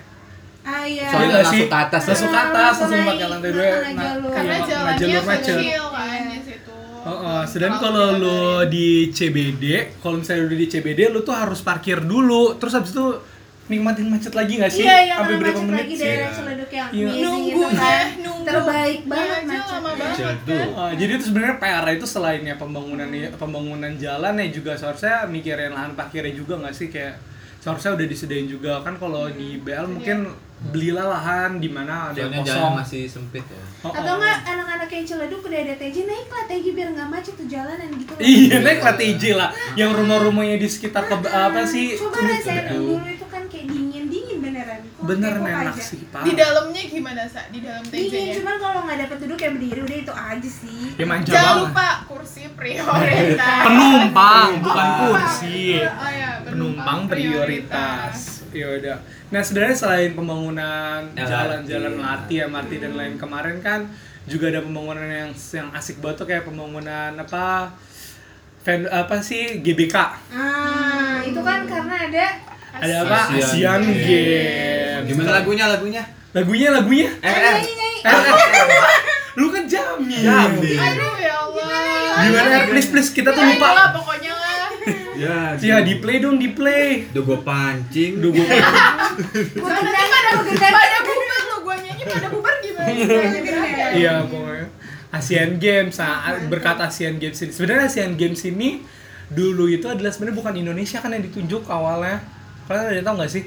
[0.61, 1.09] Ah iya.
[1.09, 1.59] Soalnya Iya nggak sih?
[1.59, 2.03] langsung ke atas.
[2.05, 3.65] Langsung ke Ah, atas, langsung pakai lantai dua.
[3.65, 4.31] karena Nah, jalur.
[4.31, 5.57] Karena iya, jalannya jalur macet.
[5.57, 6.73] kecil kan di situ.
[7.03, 9.65] Heeh, sedangkan kalau lo di CBD,
[9.99, 13.07] kalau misalnya udah di CBD lo tuh harus parkir dulu, terus habis itu
[13.65, 14.83] nikmatin macet lagi nggak sih?
[14.83, 16.03] Iya, yang Sampai macet berapa menit lagi sih?
[16.03, 16.35] daerah Iya.
[16.35, 17.07] Ciledug yang Iya.
[17.07, 18.07] amazing itu Nunggunya, kan.
[18.19, 18.45] nunggu.
[18.45, 19.73] Terbaik banget aja macet.
[19.73, 20.59] lama banget Jatuh.
[20.59, 20.69] kan.
[20.77, 25.73] Ah, jadi itu sebenarnya PR itu selain ya pembangunan pembangunan jalan ya juga seharusnya mikirin
[25.73, 27.15] lahan parkirnya juga nggak sih kayak
[27.59, 30.27] seharusnya udah disediain juga kan kalau di BL mungkin
[30.65, 32.75] belilah lahan di mana ada yang Soalnya jalan kosong.
[32.77, 33.63] masih sempit ya.
[33.83, 34.17] Oh, Atau oh.
[34.17, 37.89] enggak anak-anak yang Ciledug udah ada TJ naik lah TJ biar nggak macet tuh jalanan
[37.93, 38.13] gitu.
[38.13, 38.21] loh.
[38.21, 39.49] Iya, naik lah TJ lah.
[39.75, 41.95] Yang rumah-rumahnya di sekitar ke apa sih?
[41.95, 43.22] Coba rasain dulu itu
[45.05, 45.83] kepo enak aja?
[45.83, 47.41] sih pak Di dalamnya gimana sa?
[47.47, 48.35] Di dalam Dingin, TJ-nya?
[48.37, 50.83] cuman kalau nggak dapet duduk ya berdiri udah itu aja sih.
[50.93, 53.63] ya manja Jangan banget lupa kursi prioritas.
[53.63, 58.15] penumpang bukan kursi Oh ya, penumpang prioritas
[58.51, 58.97] ya udah
[59.29, 63.89] nah sebenarnya selain pembangunan jalan-jalan MRT MRT dan lain kemarin kan
[64.23, 67.73] juga ada pembangunan yang yang asik banget tuh kayak pembangunan apa
[68.61, 69.97] ven- apa sih GBK
[70.31, 72.27] Ah, itu kan karena ada
[72.73, 74.03] ada apa Asian Asian Games.
[74.03, 76.03] Games Gimana lagunya lagunya?
[76.33, 77.61] lagunya lagunya Eh, eh.
[79.35, 80.73] lu kan Jami Jami.
[80.75, 81.69] Aduh ya Allah.
[82.23, 84.69] gimana please please kita tuh Ya, lupa pokoknya lah.
[85.15, 88.13] Ya, ya di play dong di play Udah gue pancing.
[88.19, 90.73] Duh, gua Gendang pada gendang.
[90.73, 92.91] Pada bubar lo gua nyanyi pada bubar gimana?
[92.91, 93.87] ya?
[93.93, 94.67] Iya pokoknya
[95.13, 98.81] Asian Games, nah berkat Asian Games ini sebenarnya Asian Games ini
[99.29, 102.25] dulu itu adalah sebenarnya bukan Indonesia kan yang ditunjuk awalnya.
[102.73, 103.45] Kalian ada tahu nggak sih?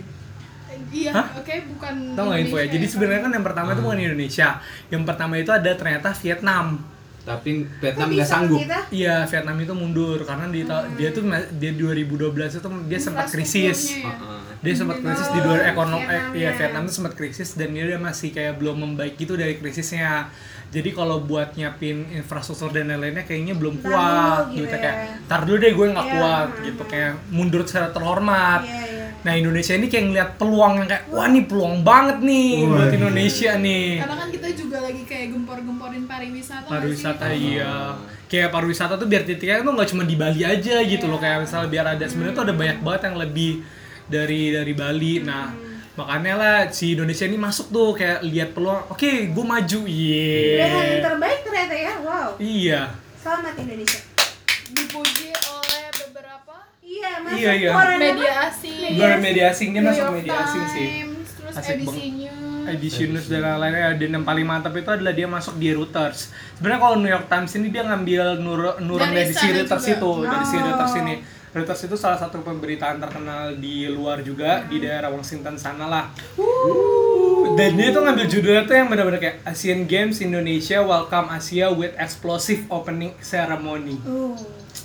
[0.93, 2.67] Iya, oke bukan Tahu nggak info ya?
[2.69, 4.49] Jadi sebenarnya kan yang pertama itu bukan Indonesia.
[4.87, 6.65] Yang pertama itu ada ternyata Vietnam.
[7.25, 8.59] Tapi Vietnam nggak sanggup.
[8.93, 11.25] Iya, Vietnam itu mundur karena di ta- dia tuh
[11.57, 13.97] dia 2012 itu dia sempat krisis.
[13.97, 14.13] Ya.
[14.13, 14.39] Heeh.
[14.61, 16.57] Dia sempat krisis di luar ekonomi Vietnam iya ya.
[16.57, 20.29] Vietnam itu sempat krisis dan dia masih kayak belum membaik gitu dari krisisnya.
[20.69, 24.81] Jadi kalau buat nyiapin infrastruktur dan lain-lainnya kayaknya belum kuat gitu gitu ya.
[24.81, 26.63] kayak tar dulu deh gue nggak Iya, kuat hmm.
[26.67, 28.61] gitu kayak mundur secara terhormat.
[29.25, 32.89] Nah Indonesia ini kayak ngeliat peluang yang kayak wah nih peluang banget nih Wah, buat
[32.93, 32.97] iya.
[33.01, 33.87] Indonesia nih.
[34.05, 37.57] Karena kan kita juga lagi kayak gempor-gemporin pariwisata pariwisata sih?
[37.57, 37.97] iya
[38.29, 41.69] kayak pariwisata tuh biar titiknya tuh nggak cuma di Bali aja gitu loh kayak misalnya
[41.73, 43.51] biar ada sebenarnya tuh ada banyak banget yang lebih
[44.05, 45.53] dari dari Bali nah
[45.95, 50.99] makanya lah si Indonesia ini masuk tuh kayak lihat peluang oke gue maju Pilihan iya
[50.99, 51.93] terbaik ternyata ya.
[52.03, 52.29] Wow.
[52.37, 52.81] iya
[53.25, 54.01] Selamat Indonesia.
[54.69, 55.33] Dipuji
[57.25, 57.71] masuk Iya, iya.
[57.97, 58.91] media asing.
[58.93, 60.87] gue media asing dia masuk media asing sih
[61.35, 62.11] Terus Asik ABC banget.
[62.11, 62.65] News.
[62.65, 66.29] ABC News dan lain-lainnya dan yang paling mantap itu adalah dia masuk di Reuters.
[66.53, 70.09] Sebenarnya kalau New York Times ini dia ngambil nur nurun Dari dari, si Reuters itu,
[70.21, 70.61] dari si Oh.
[70.63, 71.15] Reuters ini.
[71.53, 76.05] Reuters itu salah satu pemberitaan terkenal di luar juga di daerah Washington sana lah.
[77.55, 81.93] Dan dia tuh ngambil judulnya tuh yang benar-benar kayak Asian Games Indonesia Welcome Asia with
[81.95, 83.95] Explosive Opening Ceremony.
[84.01, 84.33] Uh.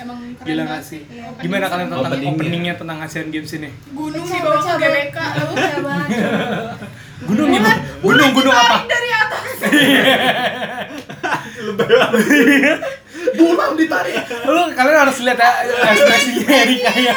[0.00, 1.04] Emang keren Gila gak sih?
[1.12, 1.28] Iya.
[1.44, 2.32] Gimana kalian tentang Openingnya.
[2.32, 3.68] openingnya tentang Asian Games ini?
[3.92, 5.18] Gunung ke pecah, GBK.
[5.20, 5.52] Lu
[5.84, 6.08] banget.
[7.28, 7.84] Gunung gimana?
[8.00, 8.88] Gunung gunung apa?
[8.88, 9.60] Dari atas.
[13.36, 14.16] Bulam ditarik.
[14.48, 15.50] Lu kalian harus lihat ya
[15.92, 17.14] ekspresinya Erika ya.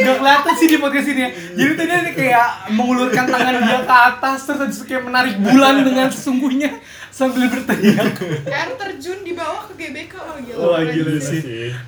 [0.00, 1.30] Gak kelihatan sih di podcast ini ya.
[1.56, 6.80] Jadi tuh dia kayak mengulurkan tangan dia ke atas terus kayak menarik bulan dengan sesungguhnya
[7.10, 8.16] sambil berteriak.
[8.48, 10.14] Air terjun di bawah ke GBK.
[10.16, 10.58] Oh gila.
[10.62, 11.40] Wah, keren gila sih.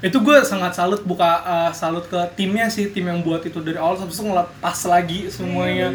[0.04, 3.80] Itu gue sangat salut buka eh, salut ke timnya sih, tim yang buat itu dari
[3.80, 5.88] awal sampai ngelepas lagi semuanya.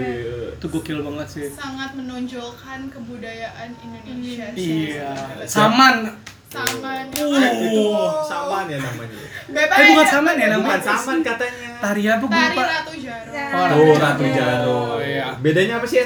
[0.57, 1.45] Itu gokil banget sih.
[1.53, 4.47] Sangat menonjolkan kebudayaan Indonesia.
[4.57, 4.97] sih.
[4.97, 5.13] Iya.
[5.45, 6.17] Saman.
[6.47, 8.23] Sama Uh.
[8.23, 9.19] Saman ya namanya.
[9.51, 9.75] Bebas.
[9.75, 10.63] Eh bukan saman ya namanya?
[10.63, 11.69] Bukan saman katanya.
[11.77, 12.63] Tari apa gue Tari lupa.
[12.63, 13.31] Ratu Jaro.
[13.75, 14.77] Oh, Ratu Jaro.
[14.95, 15.27] Oh, iya.
[15.43, 15.99] Bedanya apa sih?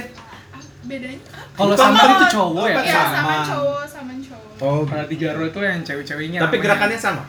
[0.81, 1.19] Bedanya?
[1.53, 2.77] Kalau saman itu cowok ya.
[2.81, 3.13] Iya, sama.
[3.13, 4.53] sama cowok, sama cowok.
[4.61, 6.39] Oh, Kalau di Jaro itu yang cewek-ceweknya.
[6.41, 7.23] tapi namanya gerakannya sama.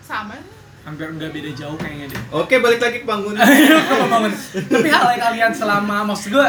[0.00, 0.36] Sama.
[0.84, 2.20] hampir nggak beda jauh kayaknya deh.
[2.28, 3.40] Oke, balik lagi ke bangunan.
[3.48, 4.32] Ayo kalau bangun.
[4.52, 6.48] Tapi hal yang kalian selama maksud gue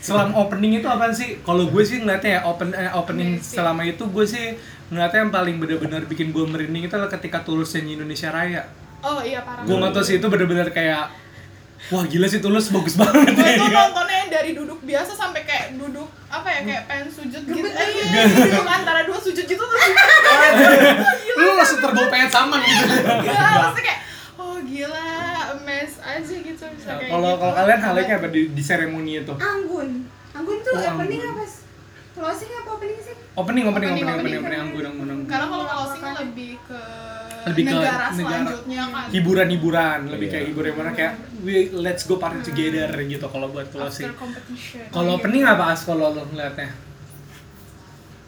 [0.00, 1.44] selama opening itu apa sih?
[1.44, 4.56] Kalau gue sih ngeliatnya ya open eh, opening selama itu gue sih
[4.88, 8.62] ngeliatnya yang paling benar-benar bikin gue merinding itu adalah ketika Tulus nyanyi Indonesia Raya.
[9.00, 9.62] Oh iya parah.
[9.62, 11.10] Gue nggak tahu sih itu benar-benar kayak
[11.88, 13.56] wah gila sih Tulus bagus banget Gue ya.
[13.56, 17.62] tuh nontonnya yang dari duduk biasa sampai kayak duduk apa ya kayak pengen sujud gitu.
[17.62, 19.84] Eh, iya, duduk antara dua sujud gitu terus
[21.36, 22.86] Lu langsung terbawa pengen saman gitu.
[22.96, 24.00] gila, maksudnya kayak
[24.36, 25.08] oh gila,
[25.52, 27.40] amazed aja gitu bisa kayak Kalau gitu.
[27.40, 29.34] kalau kalian halnya apa di, di seremoni itu?
[29.34, 29.88] Anggun.
[30.32, 31.42] Anggun tuh Oh, opening apa?
[31.44, 31.65] sih?
[32.16, 33.14] Closing apa opening sih?
[33.34, 34.40] Opening opening opening Opening, opening opening.
[34.40, 35.08] opening anggun anggun.
[35.26, 36.80] Karena kalau closing lebih ke
[37.46, 38.08] Lebih ke negara, negara.
[38.10, 39.06] selanjutnya kan.
[39.12, 40.32] hiburan-hiburan lebih Iya.
[40.32, 44.10] kayak hiburan-hiburan kayak we let's go party together gitu kalau buat closing.
[44.88, 45.18] Kalau Gitu.
[45.18, 46.72] opening apa as kalau lo ngeliatnya?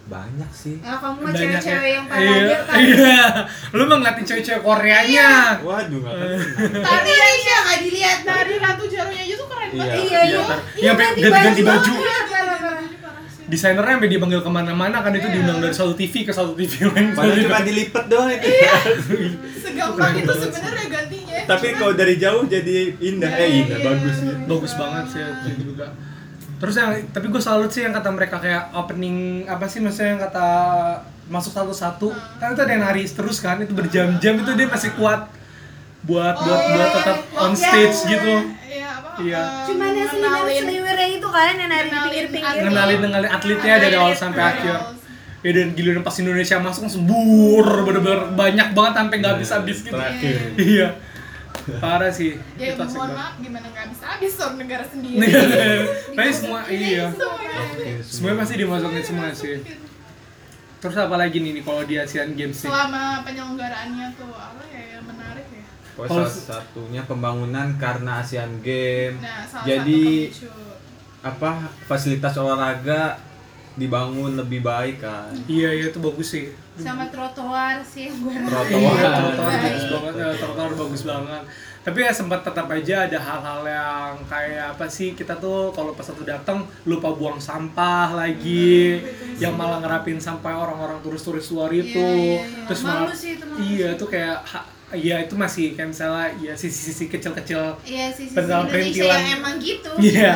[0.07, 0.81] Banyak sih.
[0.81, 1.93] Ya kamu mah cewek-cewek ya.
[1.95, 2.77] yang pada Iya, aja kan.
[2.79, 3.21] iya.
[3.71, 5.29] Lu mah ngeliatin cewek-cewek Koreanya.
[5.61, 6.81] Waduh, nggak kenal.
[6.81, 8.19] Tari Indonesia nggak dilihat.
[8.23, 9.93] Tari Ratu Jarunya aja tuh keren banget.
[9.93, 10.01] Iya.
[10.01, 10.41] Iya, iya.
[10.41, 10.47] Iya,
[10.83, 11.93] yang ganti ganti-ganti baju.
[11.93, 12.18] Iya, parah, parah.
[13.49, 15.35] Desainernya sampai dipanggil ke mana-mana kan itu Iya.
[15.35, 17.17] diundang dari satu TV ke satu TV lain.
[17.17, 18.45] Padahal cuma dilipet doang itu.
[19.65, 21.39] Segampang itu sebenarnya gantinya.
[21.49, 23.31] Tapi kalau dari jauh jadi indah.
[23.33, 23.87] Eh, indah Iya.
[23.89, 24.35] bagus sih.
[24.45, 25.89] bagus banget sih itu juga
[26.59, 30.21] terus yang tapi gue salut sih yang kata mereka kayak opening apa sih maksudnya yang
[30.21, 30.49] kata
[31.31, 35.31] masuk satu-satu kan itu ada yang nari terus kan itu berjam-jam itu dia masih kuat
[36.03, 37.39] buat buat iya, buat iya, tetap iya.
[37.39, 38.11] on Iya, stage iya.
[38.11, 38.35] gitu
[39.19, 39.43] Iya Iya.
[39.67, 42.63] yang ngenalin- seliwer-seliwernya itu kan yang nari di pinggir-pinggir.
[42.65, 44.75] Ngenalin ngenalin atletnya dari awal sampai akhir.
[45.39, 49.95] Ya dan giliran pas Indonesia masuk langsung bur bener-bener banyak banget sampai nggak habis-habis gitu.
[50.57, 50.89] Iya.
[51.79, 52.39] Parah sih.
[52.57, 55.21] Ya Itu mohon maaf gimana nggak bisa habis soal negara sendiri.
[56.11, 57.07] Tapi semua iya.
[57.09, 57.61] Semuanya.
[58.01, 59.55] Semuanya pasti dimasukin semua sih.
[60.79, 62.67] Terus apa lagi nih nih kalau di Asian Games sih?
[62.67, 65.58] Selama penyelenggaraannya tuh apa ya yang menarik ya.
[65.99, 69.19] Oh, salah satunya pembangunan karena Asian Games.
[69.19, 70.31] Nah, salah Jadi
[71.19, 71.51] apa
[71.85, 73.19] fasilitas olahraga
[73.75, 75.31] dibangun lebih baik kan.
[75.47, 76.51] Iya iya itu bagus sih.
[76.79, 78.95] sama trotoar sih yang gue Trotoar.
[78.95, 79.63] Iya, trotoar Baik.
[79.67, 81.43] bagus banget, trotoar bagus banget.
[81.79, 86.07] Tapi ya sempat tetap aja ada hal-hal yang kayak apa sih kita tuh kalau pas
[86.07, 89.03] satu datang lupa buang sampah lagi,
[89.39, 92.67] yang malah ngerapin sampai orang-orang turis-turis luar itu, Iya, iya, iya.
[92.67, 93.97] terus Malu malah sih itu, malu iya sih.
[93.99, 94.39] itu kayak
[94.91, 99.21] Iya itu masih kayak misalnya ya sisi-sisi kecil-kecil Iya sisi Indonesia perintilan.
[99.21, 99.91] yang emang gitu.
[99.99, 100.33] Iya,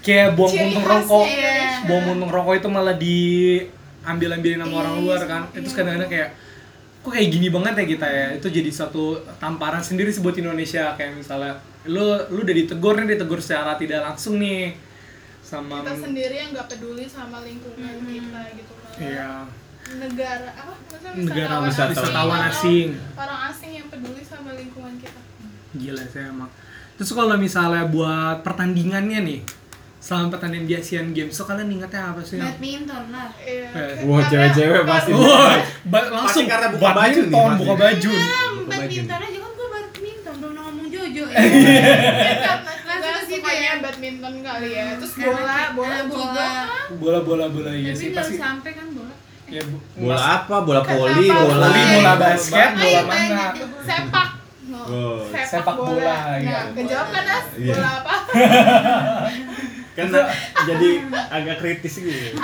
[0.00, 1.82] kayak buang khasnya rokok, Indonesia.
[1.84, 5.42] buang puntung rokok itu malah diambil-ambilin sama Iya, orang luar iya, kan.
[5.44, 5.58] iya.
[5.58, 6.28] Itu kadang-kadang kayak
[7.00, 8.26] kok kayak gini banget ya kita ya.
[8.32, 9.04] Itu jadi satu
[9.36, 14.02] tamparan sendiri sih buat Indonesia kayak misalnya lu lu udah ditegur nih ditegur secara tidak
[14.02, 14.74] langsung nih
[15.40, 18.06] sama kita sendiri yang nggak peduli sama lingkungan Hmm.
[18.08, 18.92] kita gitu kan.
[18.98, 19.30] iya
[19.88, 20.72] Negara apa?
[20.74, 21.94] Maksudnya negara wisatawan.
[21.94, 22.88] wisatawan asing.
[23.14, 25.20] Orang asing yang peduli sama lingkungan kita.
[25.72, 26.50] Gila sih emang.
[26.94, 29.40] Terus kalau misalnya buat pertandingannya nih,
[29.98, 32.36] selama pertandingan di Asian Games, so kalian ingetnya apa sih?
[32.36, 33.28] Badminton lah.
[33.38, 33.68] Iya.
[33.70, 33.92] Eh.
[34.02, 35.10] Wah, cewek-cewek pasti.
[35.12, 35.60] Wah,
[35.92, 37.58] ba- langsung Pasti karena buka baju nih, pasti.
[37.58, 38.10] buka baju.
[38.10, 38.24] Nah,
[38.56, 38.66] Buka baju.
[38.72, 41.36] badminton aja kan gue badminton belum ngomong Jojo ya.
[41.36, 42.52] Juga
[42.86, 43.74] Langsung ke situ sukanya ya.
[43.78, 44.86] badminton kali ya.
[44.96, 46.08] Terus bola, bola juga.
[46.08, 46.50] bola.
[46.96, 48.36] Bola bola bola iya Tapi sih pasti.
[48.36, 49.05] sampai kan bola.
[49.46, 49.62] Ya,
[49.94, 50.56] Bola mas- apa?
[50.60, 51.66] Bola voli, bola.
[51.66, 53.44] Voli, bola basket, bola mana?
[53.80, 54.28] Sepak.
[54.66, 54.78] No.
[54.82, 56.50] Oh, sepak bola, iya.
[56.50, 57.46] Nah, kejawab kan As?
[57.54, 57.72] Iya.
[57.72, 58.14] Bola apa?
[59.96, 60.12] Kan
[60.66, 62.36] jadi agak kritis gitu.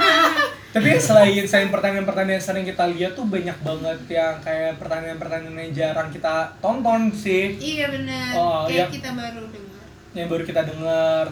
[0.73, 5.73] Tapi selain selain pertandingan-pertandingan yang sering kita lihat tuh banyak banget yang kayak pertandingan-pertandingan yang
[5.77, 7.53] jarang kita tonton sih.
[7.53, 8.33] Iya benar.
[8.33, 8.95] Oh, Kayak iya.
[8.97, 9.85] kita baru dengar.
[10.13, 11.25] yang baru kita dengar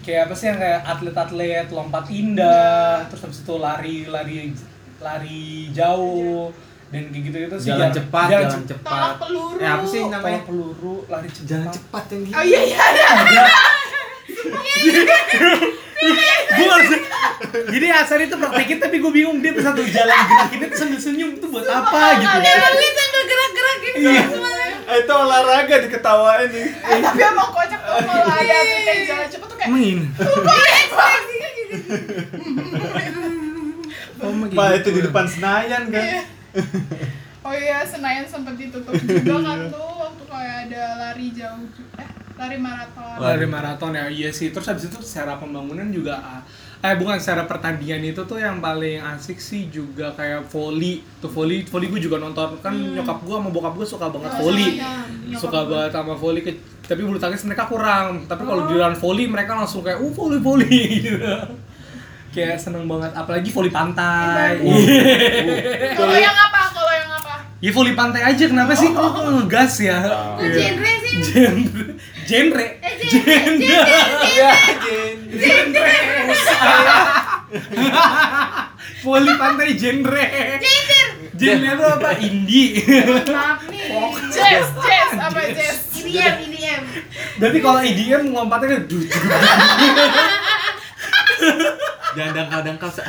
[0.00, 4.06] kayak apa sih yang kayak atlet-atlet lompat indah terus habis itu lari
[4.98, 6.50] lari jauh
[6.88, 8.88] dan kayak gitu gitu sih Jalan cepat, jalan jalan cepat cepat.
[8.88, 9.56] Tolak peluru.
[9.56, 10.20] Eh, apa sih namanya?
[10.24, 12.34] tolak peluru lari cepat Jalan cepat yang gitu.
[12.34, 12.84] Oh iya iya.
[13.28, 13.44] iya.
[16.48, 16.90] gue harus
[17.68, 21.30] jadi Hasan itu praktekin tapi gue bingung dia tuh satu jalan gerakinnya tuh sambil senyum
[21.34, 24.22] itu buat apa gitu Emang gue sambil gerak-gerak gitu Iya.
[24.88, 26.68] Eh, itu olahraga diketawain nih.
[26.72, 31.48] Eh, tapi emang kocak tuh kalau ada atlet yang jalan cepet tuh kayak main Ekspresinya
[31.52, 31.76] juga
[34.22, 36.04] oh Pak gitu itu di depan Senayan kan.
[37.48, 41.64] Oh iya, Senayan sempat ditutup juga kan tuh waktu kayak ada lari jauh.
[41.96, 43.16] Eh, lari maraton.
[43.16, 44.52] lari maraton ya iya sih.
[44.52, 46.42] Terus habis itu secara pembangunan juga ah,
[46.84, 51.64] eh bukan secara pertandingan itu tuh yang paling asik sih juga kayak volley tuh volley
[51.64, 52.60] volley gue juga nonton.
[52.60, 55.38] Kan nyokap gue sama bokap gue suka banget Oh, volley iya.
[55.38, 56.52] suka banget sama volley ke,
[56.84, 58.26] tapi bulu tangkis mereka kurang.
[58.28, 61.22] Tapi kalau di volley mereka langsung kayak uh volley volley gitu
[62.30, 64.60] kayak seneng banget apalagi volley pantai
[65.92, 66.60] Kalau yang apa?
[66.70, 67.34] Kalau yang apa?
[67.58, 69.98] ya volley pantai aja kenapa sih kok kok ngegas ya
[70.38, 70.54] Iya.
[70.54, 71.14] genre sih?
[71.24, 71.64] genre
[72.22, 74.38] genre Eh, genre, genre.
[75.28, 75.94] Genre
[79.00, 80.24] volley pantai genre
[81.34, 82.70] genre itu apa indie
[83.24, 83.88] Maaf nih.
[84.28, 85.78] Jazz, jazz, apa jazz?
[85.98, 86.82] IDM, IDM.
[87.36, 89.20] berarti kalau IDM lompatnya kan duh, duh,
[91.38, 91.78] duh.
[92.14, 92.90] Jangan dangkal-dangkal.
[92.90, 93.02] Sa.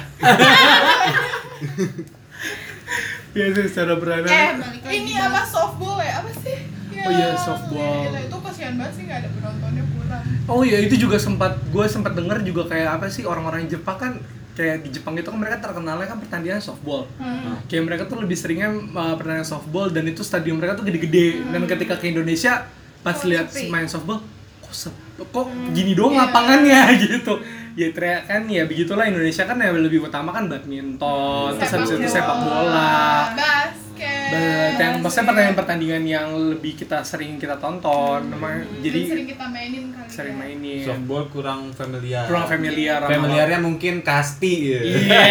[3.29, 4.51] ya sih secara berada Eh,
[4.89, 6.19] ini apa softball ya?
[6.19, 6.57] Apa sih?
[6.89, 7.95] Ya, Oh iya, softball.
[8.03, 10.23] gila, itu kasihan banget sih nggak ada penontonnya kurang.
[10.49, 14.11] Oh iya itu juga sempat gue sempat dengar juga kayak apa sih orang-orang Jepang kan
[14.51, 17.07] kayak di Jepang itu kan mereka terkenalnya kan pertandingan softball.
[17.15, 17.55] Hmm.
[17.69, 21.63] Kayak mereka tuh lebih seringnya uh, pertandingan softball dan itu stadion mereka tuh gede-gede dan
[21.63, 22.67] ketika ke Indonesia
[22.99, 24.19] pas Oh, lihat main softball
[24.71, 24.93] kok
[25.27, 26.21] kok gini doang Iya.
[26.23, 27.33] lapangannya gitu.
[27.73, 32.07] Ya teriak kan ya begitulah Indonesia kan yang lebih utama kan badminton, terus habis itu
[32.07, 33.31] sepak bola.
[33.31, 34.75] basket.
[34.75, 39.83] Yang maksudnya pertandingan-pertandingan yang lebih kita sering kita tonton, namanya Dan jadi sering kita mainin
[39.89, 40.07] kali.
[40.07, 40.39] sering ya.
[40.39, 40.83] mainin.
[40.83, 42.23] Softball kurang familiar.
[42.25, 42.99] Kurang familiar.
[42.99, 44.81] sama- Familiarnya mungkin kasti ya.
[44.81, 45.23] Iya,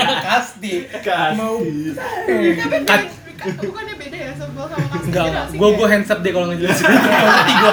[0.26, 0.72] pasti.
[0.94, 1.36] Kasti.
[1.36, 3.00] Mau Tapi beda, kan
[3.40, 5.06] bukannya beda ya softball sama basket?
[5.06, 6.84] Enggak, gue gue hands up deh kalau ngejelasin.
[6.86, 7.72] Ngerti gue.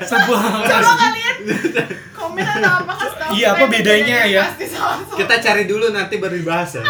[0.00, 1.36] Sebuah Coba kalian
[2.10, 4.42] komen atau apa kasih tahu Iya, apa bedanya ya?
[4.48, 5.16] Pasti sama-sama.
[5.16, 6.82] Kita cari dulu nanti baru dibahas ya.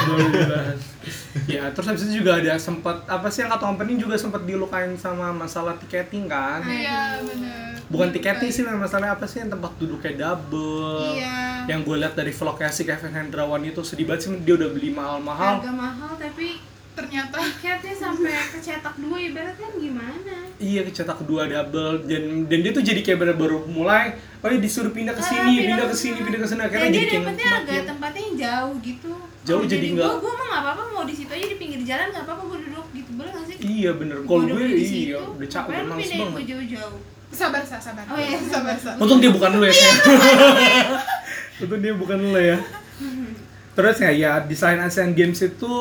[1.46, 4.92] Ya terus habis itu juga ada sempat apa sih yang kata opening juga sempat dilukain
[4.98, 7.78] sama masalah tiketing kan Iya, bener.
[7.88, 11.64] bukan tiketing sih masalahnya apa sih yang tempat duduknya double Iya.
[11.64, 14.90] yang gue lihat dari vlognya si Kevin Hendrawan itu sedih banget sih dia udah beli
[14.90, 16.58] mahal-mahal Harga mahal tapi
[16.98, 20.34] Ternyata tiketnya sampai kecetak dua ibaratnya gimana?
[20.58, 24.58] Iya kecetak kedua double dan dan dia tuh jadi kayak baru, baru mulai oh ya
[24.58, 27.06] disuruh pindah ke Ah, sini, pindah pindah ke sini, pindah ke sana akhirnya dia jadi
[27.08, 29.12] kayak dapetnya agak makin- tempatnya yang jauh gitu.
[29.44, 31.80] Jauh Oh, jadi nggak- Gue gue mah nggak apa-apa mau di situ aja di pinggir
[31.84, 33.56] jalan nggak apa-apa gue duduk gitu boleh nggak sih?
[33.62, 36.48] Iya bener, kalau gue di iya situ, udah capek, udah lu males pindahin gue banget
[36.50, 36.98] jauh-jauh.
[37.30, 38.04] sabar sa, sabar.
[38.04, 38.38] Oh, iya.
[38.42, 38.90] sabar sa.
[38.96, 39.96] Untung dia bukan lu ya kayak.
[41.62, 42.58] Untung dia bukan lu ya.
[43.78, 45.74] Terus ya, ya desain Asian Games itu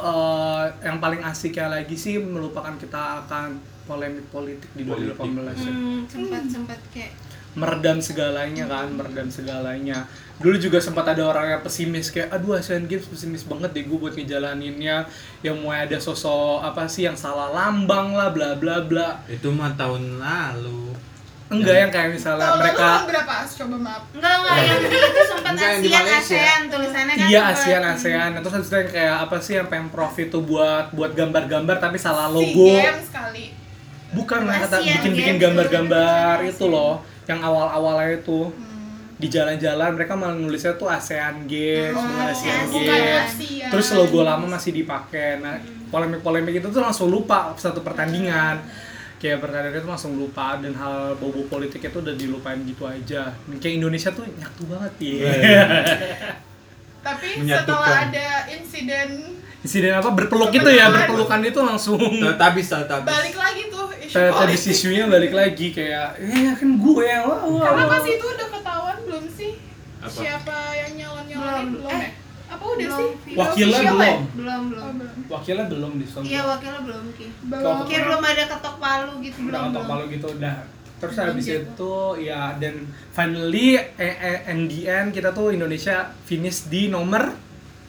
[0.00, 5.68] eh, yang paling asik ya lagi sih melupakan kita akan polemik politik di 2018 ya.
[5.68, 7.12] Hmm, sempat sempat kayak
[7.52, 10.08] meredam segalanya kan, meredam segalanya.
[10.40, 13.98] Dulu juga sempat ada orang yang pesimis kayak, aduh Asian Games pesimis banget deh gue
[14.00, 15.04] buat ngejalaninnya.
[15.44, 19.20] Yang mau ada sosok apa sih yang salah lambang lah, bla bla bla.
[19.28, 20.96] Itu mah tahun lalu.
[21.44, 23.32] Enggak yang kayak misalnya lalu mereka tahun berapa?
[23.36, 24.02] As, coba maaf.
[24.10, 26.16] enggak enggak yang di itu sempat ASEAN.
[26.16, 27.42] ASEAN tulisannya kan Iya.
[27.46, 28.28] ASEAN ASEAN.
[28.34, 32.26] Terus habis itu yang kayak apa sih yang pemprov itu buat buat gambar-gambar tapi salah
[32.26, 32.68] Si logo.
[32.70, 33.44] game sekali.
[34.10, 36.94] Bukan lah kata Asian bikin-bikin gambar-gambar Asian itu loh.
[37.24, 38.72] Yang awal-awalnya itu Hmm.
[39.14, 43.30] di jalan-jalan mereka malah nulisnya tuh ASEAN Games, Oh, ASEAN Games.
[43.30, 43.66] Asia.
[43.68, 45.38] Terus logo lama masih dipakai.
[45.38, 48.58] Nah, polemik-polemik itu tuh langsung lupa satu pertandingan.
[49.24, 53.32] Kayak pertandingan itu langsung lupa dan hal bobo politik itu udah dilupain gitu aja.
[53.32, 55.32] Dan kayak Indonesia tuh nyatu banget ya.
[57.06, 57.64] Tapi Menyatukan.
[57.64, 59.08] setelah ada insiden
[59.60, 61.96] Insiden apa berpeluk itu ya, berpelukan itu langsung
[62.36, 63.00] Tabis, tabis.
[63.02, 64.68] balik lagi tuh isu politik.
[64.70, 68.48] isunya balik lagi kayak, ya kan gue yang wah, wah, Karena wah." pas itu udah
[68.50, 69.52] ketahuan belum sih?
[69.98, 70.12] Apa?
[70.12, 71.80] Siapa yang nyalon nyalonin Belum.
[71.80, 72.10] belum, Eh,
[72.66, 72.66] ya?
[72.66, 72.98] Apa udah belum.
[73.20, 73.34] sih?
[73.34, 73.92] Wakilnya ya?
[73.92, 74.18] belum.
[74.32, 75.14] belum Oh, belum.
[75.26, 77.76] Wakilnya belum di iya wakilnya belum ki Belum.
[77.84, 80.56] kayak belum ada ketok palu gitu Udah belum ketok belum palu gitu udah.
[80.94, 81.60] Terus Belum habis gitu.
[81.60, 82.74] itu ya dan
[83.10, 87.44] finally eh, eh, NDN kita tuh Indonesia finish di nomor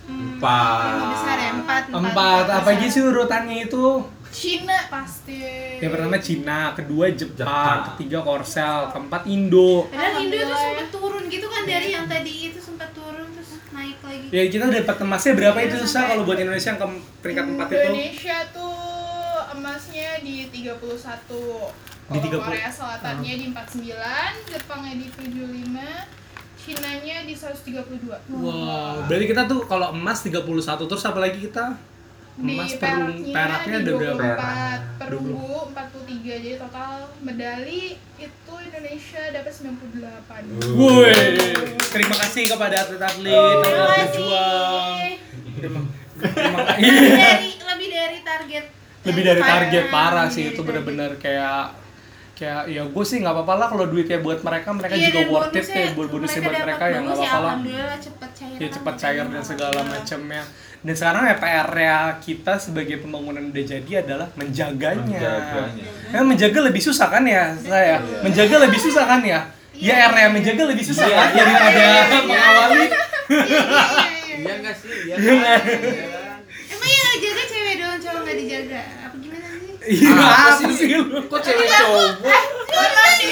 [0.06, 0.86] Hmm, Empat.
[0.86, 2.46] yang besar ya empat empat.
[2.62, 4.06] Apa aja sih urutannya itu?
[4.30, 5.42] Cina pasti.
[5.82, 7.80] Yang pertama Cina, kedua Jepang, Jepang.
[7.90, 9.90] ketiga Korsel, keempat Indo.
[9.90, 13.98] Padahal Indo itu sempat turun gitu kan dari yang tadi itu sempat turun terus naik
[13.98, 14.25] lagi.
[14.36, 16.88] Ya kita dapat emasnya berapa itu susah kalau buat Indonesia yang ke
[17.24, 17.80] peringkat empat itu?
[17.88, 18.76] Indonesia tuh
[19.56, 20.76] emasnya di 31.
[22.12, 22.44] Di 30.
[22.44, 25.88] Korea Selatannya di 49, Jepangnya di 75,
[26.60, 28.28] Cinanya di 132.
[28.36, 30.44] Wow, berarti kita tuh kalau emas 31
[30.84, 31.95] terus apa lagi kita?
[32.36, 34.28] Di Emas peraknya, peraknya di berapa?
[34.28, 36.36] 24, perunggu 43.
[36.36, 37.82] Jadi total medali
[38.18, 40.76] itu Indonesia dapat 98.
[40.76, 41.16] Woi,
[41.88, 44.04] terima kasih kepada atlet-atlet yang Terima kasih.
[44.12, 44.98] berjuang.
[45.56, 45.80] Terima,
[46.18, 47.16] terima Lebih kasih.
[47.16, 48.66] dari lebih dari target.
[49.06, 50.66] Lebih dari target parah sih itu target.
[50.66, 51.72] bener-bener kayak
[52.36, 55.56] kayak ya gue sih nggak apa-apa lah kalau duitnya buat mereka mereka Iya, juga worth
[55.56, 58.52] it ya buat bonusnya buat mereka yang nggak ya, apa-apa lah Alhamdulillah cepet cair.
[58.52, 60.44] ya kan, cepat makanya cair dan nggak segala macamnya
[60.78, 65.86] dan sekarang ya PR ya kita sebagai pembangunan udah jadi adalah menjaganya Menjaganya.
[66.12, 69.40] ya menjaga lebih susah kan ya saya menjaga lebih susah kan ya
[69.74, 70.08] ya Iya.
[70.08, 71.18] R ya menjaga lebih susah Iya.
[71.18, 72.20] kan daripada Iya, iya, iya.
[72.22, 74.34] mengawali Iya, iya, iya.
[74.36, 74.92] Iya nggak sih?
[75.06, 75.62] Iya kan?
[76.68, 78.82] Emang yang ngejaga cewek doang cowok nggak dijaga?
[79.86, 80.98] Iya Apa sih?
[80.98, 82.10] lu Kok cewek cowok?
[82.26, 83.30] Gimana sih?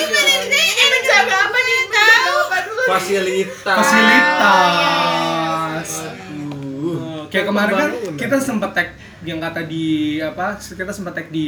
[0.53, 1.79] Eh menjaga apa nih?
[1.89, 2.37] Tahu.
[2.63, 2.81] Dulu?
[2.85, 3.75] Fasilitas.
[3.81, 6.93] fasilitas Aduh.
[6.93, 8.89] Oh, kayak kemarin kan kita sempat tag
[9.23, 11.47] yang kata di apa kita sempat tag di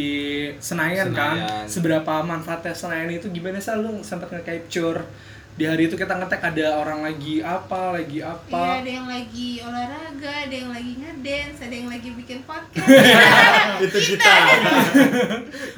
[0.64, 1.68] Senayan, kan Senayan.
[1.68, 5.04] seberapa manfaatnya Senayan itu gimana sih lu sempat nge-capture
[5.56, 9.50] di hari itu kita ngetek ada orang lagi apa lagi Iya, apa ada yang lagi
[9.60, 12.84] olahraga, ada yang lagi ngedance, ada yang lagi bikin podcast.
[13.86, 14.34] Itu kita.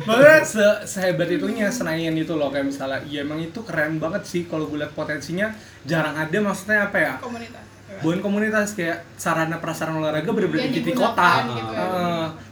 [0.03, 4.45] makanya se sehebat itunya Senayan itu loh kayak misalnya iya emang itu keren banget sih
[4.45, 7.63] kalau gue lihat potensinya jarang ada maksudnya apa ya Komunitas.
[7.97, 11.29] bukan komunitas kayak sarana prasarana olahraga bener-bener Yang di titik kota.
[11.47, 11.85] gitu ya.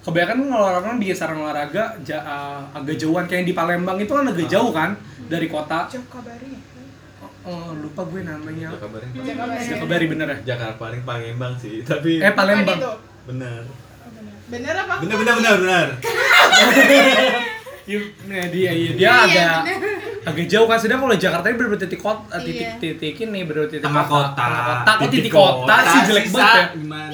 [0.01, 4.11] Kebanyakan kan orang bikin sarana olahraga ja- eh, agak jauhan kayak yang di Palembang itu
[4.11, 4.93] kan agak jauh kan
[5.25, 5.89] dari kota.
[7.45, 8.73] Oh, lupa gue namanya.
[8.73, 9.11] Jakabaring.
[9.15, 9.61] Jakabari.
[9.63, 10.37] Jakabari bener ya?
[10.49, 12.73] Jakarta paling Palembang sih, tapi Eh Palembang.
[12.73, 12.93] Bukan itu.
[13.27, 13.61] bener.
[13.63, 14.33] Oh, bener.
[14.45, 14.93] Bener apa?
[14.97, 15.87] Bener bener bener bener.
[17.85, 19.13] Iya, nah, dia iya, dia Iya,
[19.61, 19.77] agak
[20.25, 22.41] agak jauh kan sedang kalau Jakarta ini bener titik kota Iya.
[22.41, 24.33] titik titik ini bener titik Tengah kota.
[24.33, 24.91] Tengah kota.
[24.97, 26.65] Kok titik kota sih jelek banget ya.
[26.73, 27.09] Gimana?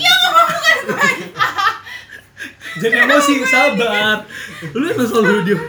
[2.79, 4.17] Jadi emosi sabar.
[4.71, 5.59] Lu emang selalu dia.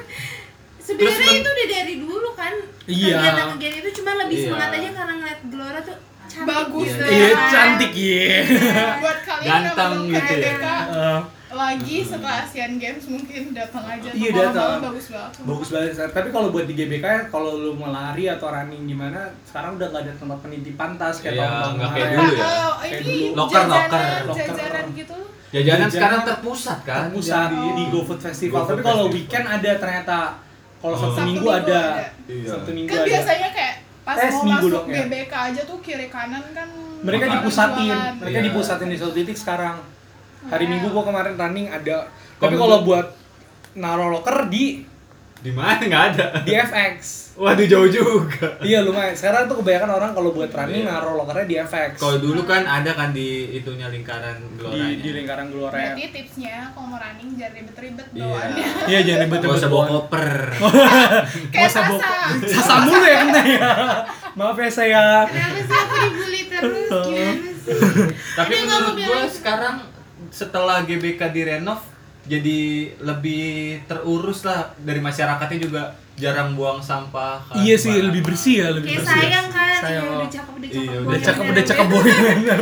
[0.78, 2.11] Sebenarnya itu udah dari dulu
[2.84, 3.14] Iya.
[3.14, 4.44] Kegiatan-kegiatan itu cuma lebih Iya.
[4.46, 7.12] semangat aja karena ngeliat Gelora tuh cantik Bagus gitu deh.
[7.12, 8.36] Iya, cantik ya.
[8.98, 10.76] buat kalian Ganteng yang gitu ya.
[10.88, 11.20] Eh,
[11.52, 14.80] lagi setelah Asian Games mungkin datang aja Iya, datang.
[14.82, 18.48] bagus banget bagus banget tapi kalau buat di GBK ya kalau lu mau lari atau
[18.48, 22.02] running gimana sekarang udah nggak ada tempat penitipan tas kayak Iya, tahun-tahun nggak kemarin.
[22.02, 22.44] kayak dulu ya.
[22.64, 23.16] Oh, Kayak ini.
[23.30, 24.00] Loker, jajanan, loker.
[24.24, 24.46] Loker.
[24.48, 25.16] jajanan gitu
[25.52, 27.04] Jajanan Jajanan sekarang terpusat kan?
[27.12, 30.16] pusat Yang di, di GoFood Festival tapi kalau weekend ada ternyata
[30.82, 30.98] kalau Oh.
[30.98, 32.06] sabtu Sabtu minggu Minggu ada ada.
[32.26, 32.46] Iya.
[32.48, 34.94] sabtu minggu kan ada biasanya kayak pas Eh, mau masuk dong, ya.
[35.00, 36.68] GBK aja tuh kiri kanan kan
[37.00, 38.14] mereka Makanan dipusatin jualan.
[38.18, 38.46] mereka Iya.
[38.48, 39.76] dipusatin di satu titik sekarang
[40.44, 40.70] hari Iya.
[40.72, 43.06] minggu gua kemarin running ada tapi kalau buat
[43.74, 44.82] naruh locker di
[45.42, 46.26] Di mana nggak ada?
[46.40, 46.98] di FX
[47.32, 48.60] Waduh jauh juga.
[48.60, 50.92] iya lumayan sekarang tuh kebanyakan orang kalau buat running Iya.
[50.92, 54.96] naruh lockernya di FX Kalau dulu kan ada kan di itunya lingkaran di, geloranya.
[54.98, 58.20] di lingkaran gelora berarti tipsnya kalau mau running jangan ribet-ribet Iya.
[58.22, 60.28] bawaannya iya jangan ribet Gak usah bawa koper.
[61.52, 62.04] kayak usah bawa-
[62.44, 63.70] sasa mulu ya kena ya
[64.32, 67.76] maaf ya saya kenapa sih aku dibully terus gimana sih
[68.34, 69.26] Tapi menurut lain?
[69.26, 69.76] sekarang
[70.28, 71.80] setelah GBK direnov
[72.22, 72.60] jadi
[73.02, 77.40] lebih terurus lah dari masyarakatnya juga jarang buang sampah.
[77.50, 79.22] kan, iya sih lebih bersih ya lebih kayak bersih ya.
[79.26, 80.18] sayang kan sayang iya, oh.
[80.20, 82.60] udah cakep udah Iya, cakep udah udah cakep udah bener, cakep boy bener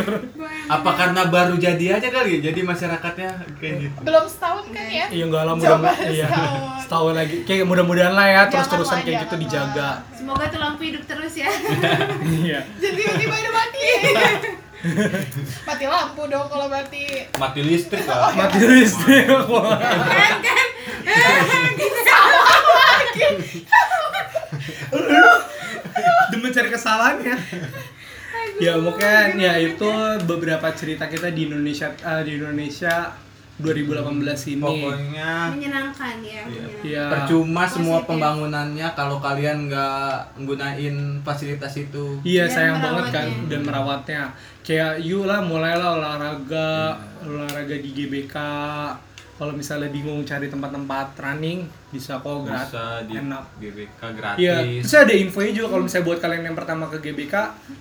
[0.70, 2.50] Apa karena baru jadi aja kali ya?
[2.50, 3.98] Jadi masyarakatnya kayak gitu.
[4.06, 6.26] belum setahun kan ya iya enggak lama mudah iya
[6.86, 7.12] setahun.
[7.12, 11.34] lagi kayak mudah-mudahan lah ya terus terusan kayak gitu dijaga semoga tuh lampu hidup terus
[11.34, 11.50] ya
[12.46, 13.84] iya jadi tiba-tiba mati
[15.66, 18.32] mati lampu dong kalau mati Mati listrik lah.
[18.32, 20.68] mati listrik kan kan
[26.30, 27.36] demi cari kesalahannya
[28.56, 29.90] ya mungkin ya itu
[30.24, 33.08] beberapa cerita kita di Indonesia eh, di Indonesia
[33.58, 36.64] 2018 ini Pokoknya menyenangkan ya Iya.
[36.64, 36.80] menyenangkan.
[36.86, 38.08] ya percuma semua Positif.
[38.08, 40.08] pembangunannya kalau kalian nggak
[40.38, 42.16] nggunain fasilitas itu.
[42.24, 44.32] Iya sayang banget kan dan merawatnya.
[44.60, 47.26] Kayak yuk lah mulailah olahraga, Iya.
[47.26, 48.36] olahraga di GBK.
[49.34, 52.70] Kalau misalnya bingung cari tempat-tempat running bisa kok gratis.
[52.70, 53.44] Bisa di enak.
[53.56, 54.36] GBK gratis.
[54.38, 57.34] Iya, terus ada infonya juga kalau misalnya buat kalian yang pertama ke GBK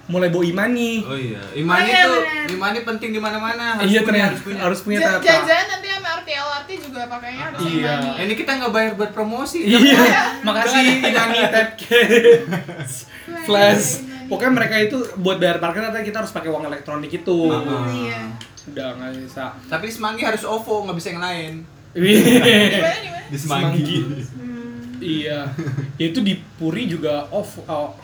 [0.07, 1.03] mulai bawa imani.
[1.03, 2.47] Oh iya, Imani Oh iya, tuh, benar.
[2.49, 3.75] Imani penting di mana-mana.
[3.75, 4.59] Harus iya punya, harus punya.
[4.63, 5.19] harus punya ternyata.
[5.21, 7.91] jajan nanti sama RT LRT juga pakainya harus Iya.
[7.93, 8.09] Imani.
[8.23, 9.59] Ini kita nggak bayar buat promosi.
[9.61, 9.99] Iya,
[10.47, 13.03] makasih Imani Tapcase.
[13.43, 14.07] Flash.
[14.29, 17.37] Pokoknya mereka itu buat bayar parkir nanti kita harus pakai uang elektronik itu.
[17.49, 17.83] Ah.
[17.85, 18.21] Iya.
[18.67, 19.57] Udah nggak bisa.
[19.65, 21.53] Tapi Semanggi harus OVO, nggak bisa yang lain.
[21.91, 22.91] Gimana?
[23.25, 23.97] Di Semanggi.
[24.31, 24.99] Hmm.
[24.99, 25.49] Iya.
[25.97, 27.57] Itu di Puri juga off.
[27.65, 27.97] Oh,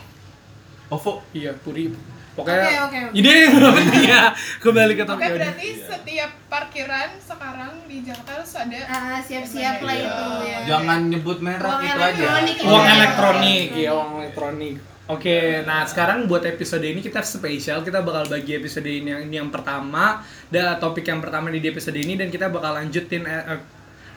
[0.88, 1.22] OVO.
[1.30, 1.94] iya, Puri.
[2.34, 3.14] Pokoknya Oke, oke, oke.
[3.14, 4.22] Ini yang penting ya.
[4.60, 5.30] Kembali ke Oke topik.
[5.32, 10.04] berarti setiap parkiran sekarang di Jakarta harus ada Ah, siap-siap lah Iya.
[10.04, 12.04] itu ya Jangan nyebut merek Uang itu aja.
[12.04, 12.56] elektronik.
[12.60, 12.92] Uang Iya.
[12.92, 14.76] elektronik, ya uang elektronik.
[15.06, 19.38] Oke, nah sekarang buat episode ini kita spesial, kita bakal bagi episode ini yang ini
[19.38, 20.18] yang pertama,
[20.50, 23.60] dan topik yang pertama di episode ini dan kita bakal lanjutin eh, eh,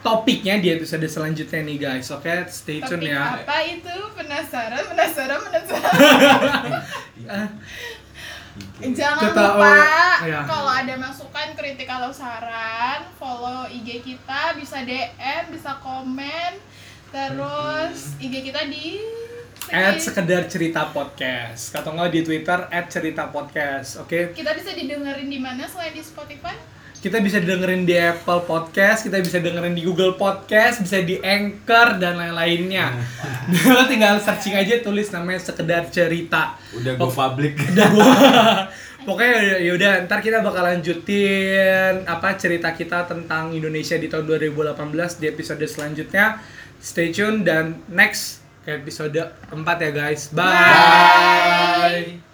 [0.01, 2.09] topiknya di episode selanjutnya nih guys.
[2.09, 3.37] Oke, stay tune Topik ya.
[3.37, 3.95] apa itu?
[4.17, 5.93] Penasaran, penasaran, penasaran.
[8.97, 10.41] Jangan Kita- lupa oh, iya.
[10.49, 16.57] kalau ada masukan, kritik atau saran, follow IG kita, bisa DM, bisa komen,
[17.13, 18.97] terus IG kita di
[19.70, 24.01] At sekedar cerita podcast, atau nggak di Twitter at cerita podcast.
[24.01, 26.57] Oke, kita bisa didengerin di mana selain di Spotify?
[26.99, 31.95] kita bisa dengerin di Apple Podcast, kita bisa dengerin di Google Podcast, bisa di Anchor
[31.95, 32.91] dan lain-lainnya.
[33.72, 36.59] Lo tinggal searching aja tulis namanya sekedar cerita.
[36.76, 37.55] Udah go public.
[37.72, 38.11] Udah gua.
[38.99, 44.76] Pokoknya ya udah ntar kita bakal lanjutin apa cerita kita tentang Indonesia di tahun 2018
[45.24, 46.43] di episode selanjutnya.
[46.84, 48.38] Stay tune dan next
[48.78, 49.17] episode
[49.49, 50.30] 4 ya guys.
[50.34, 50.45] Bye.
[50.45, 52.28] Bye.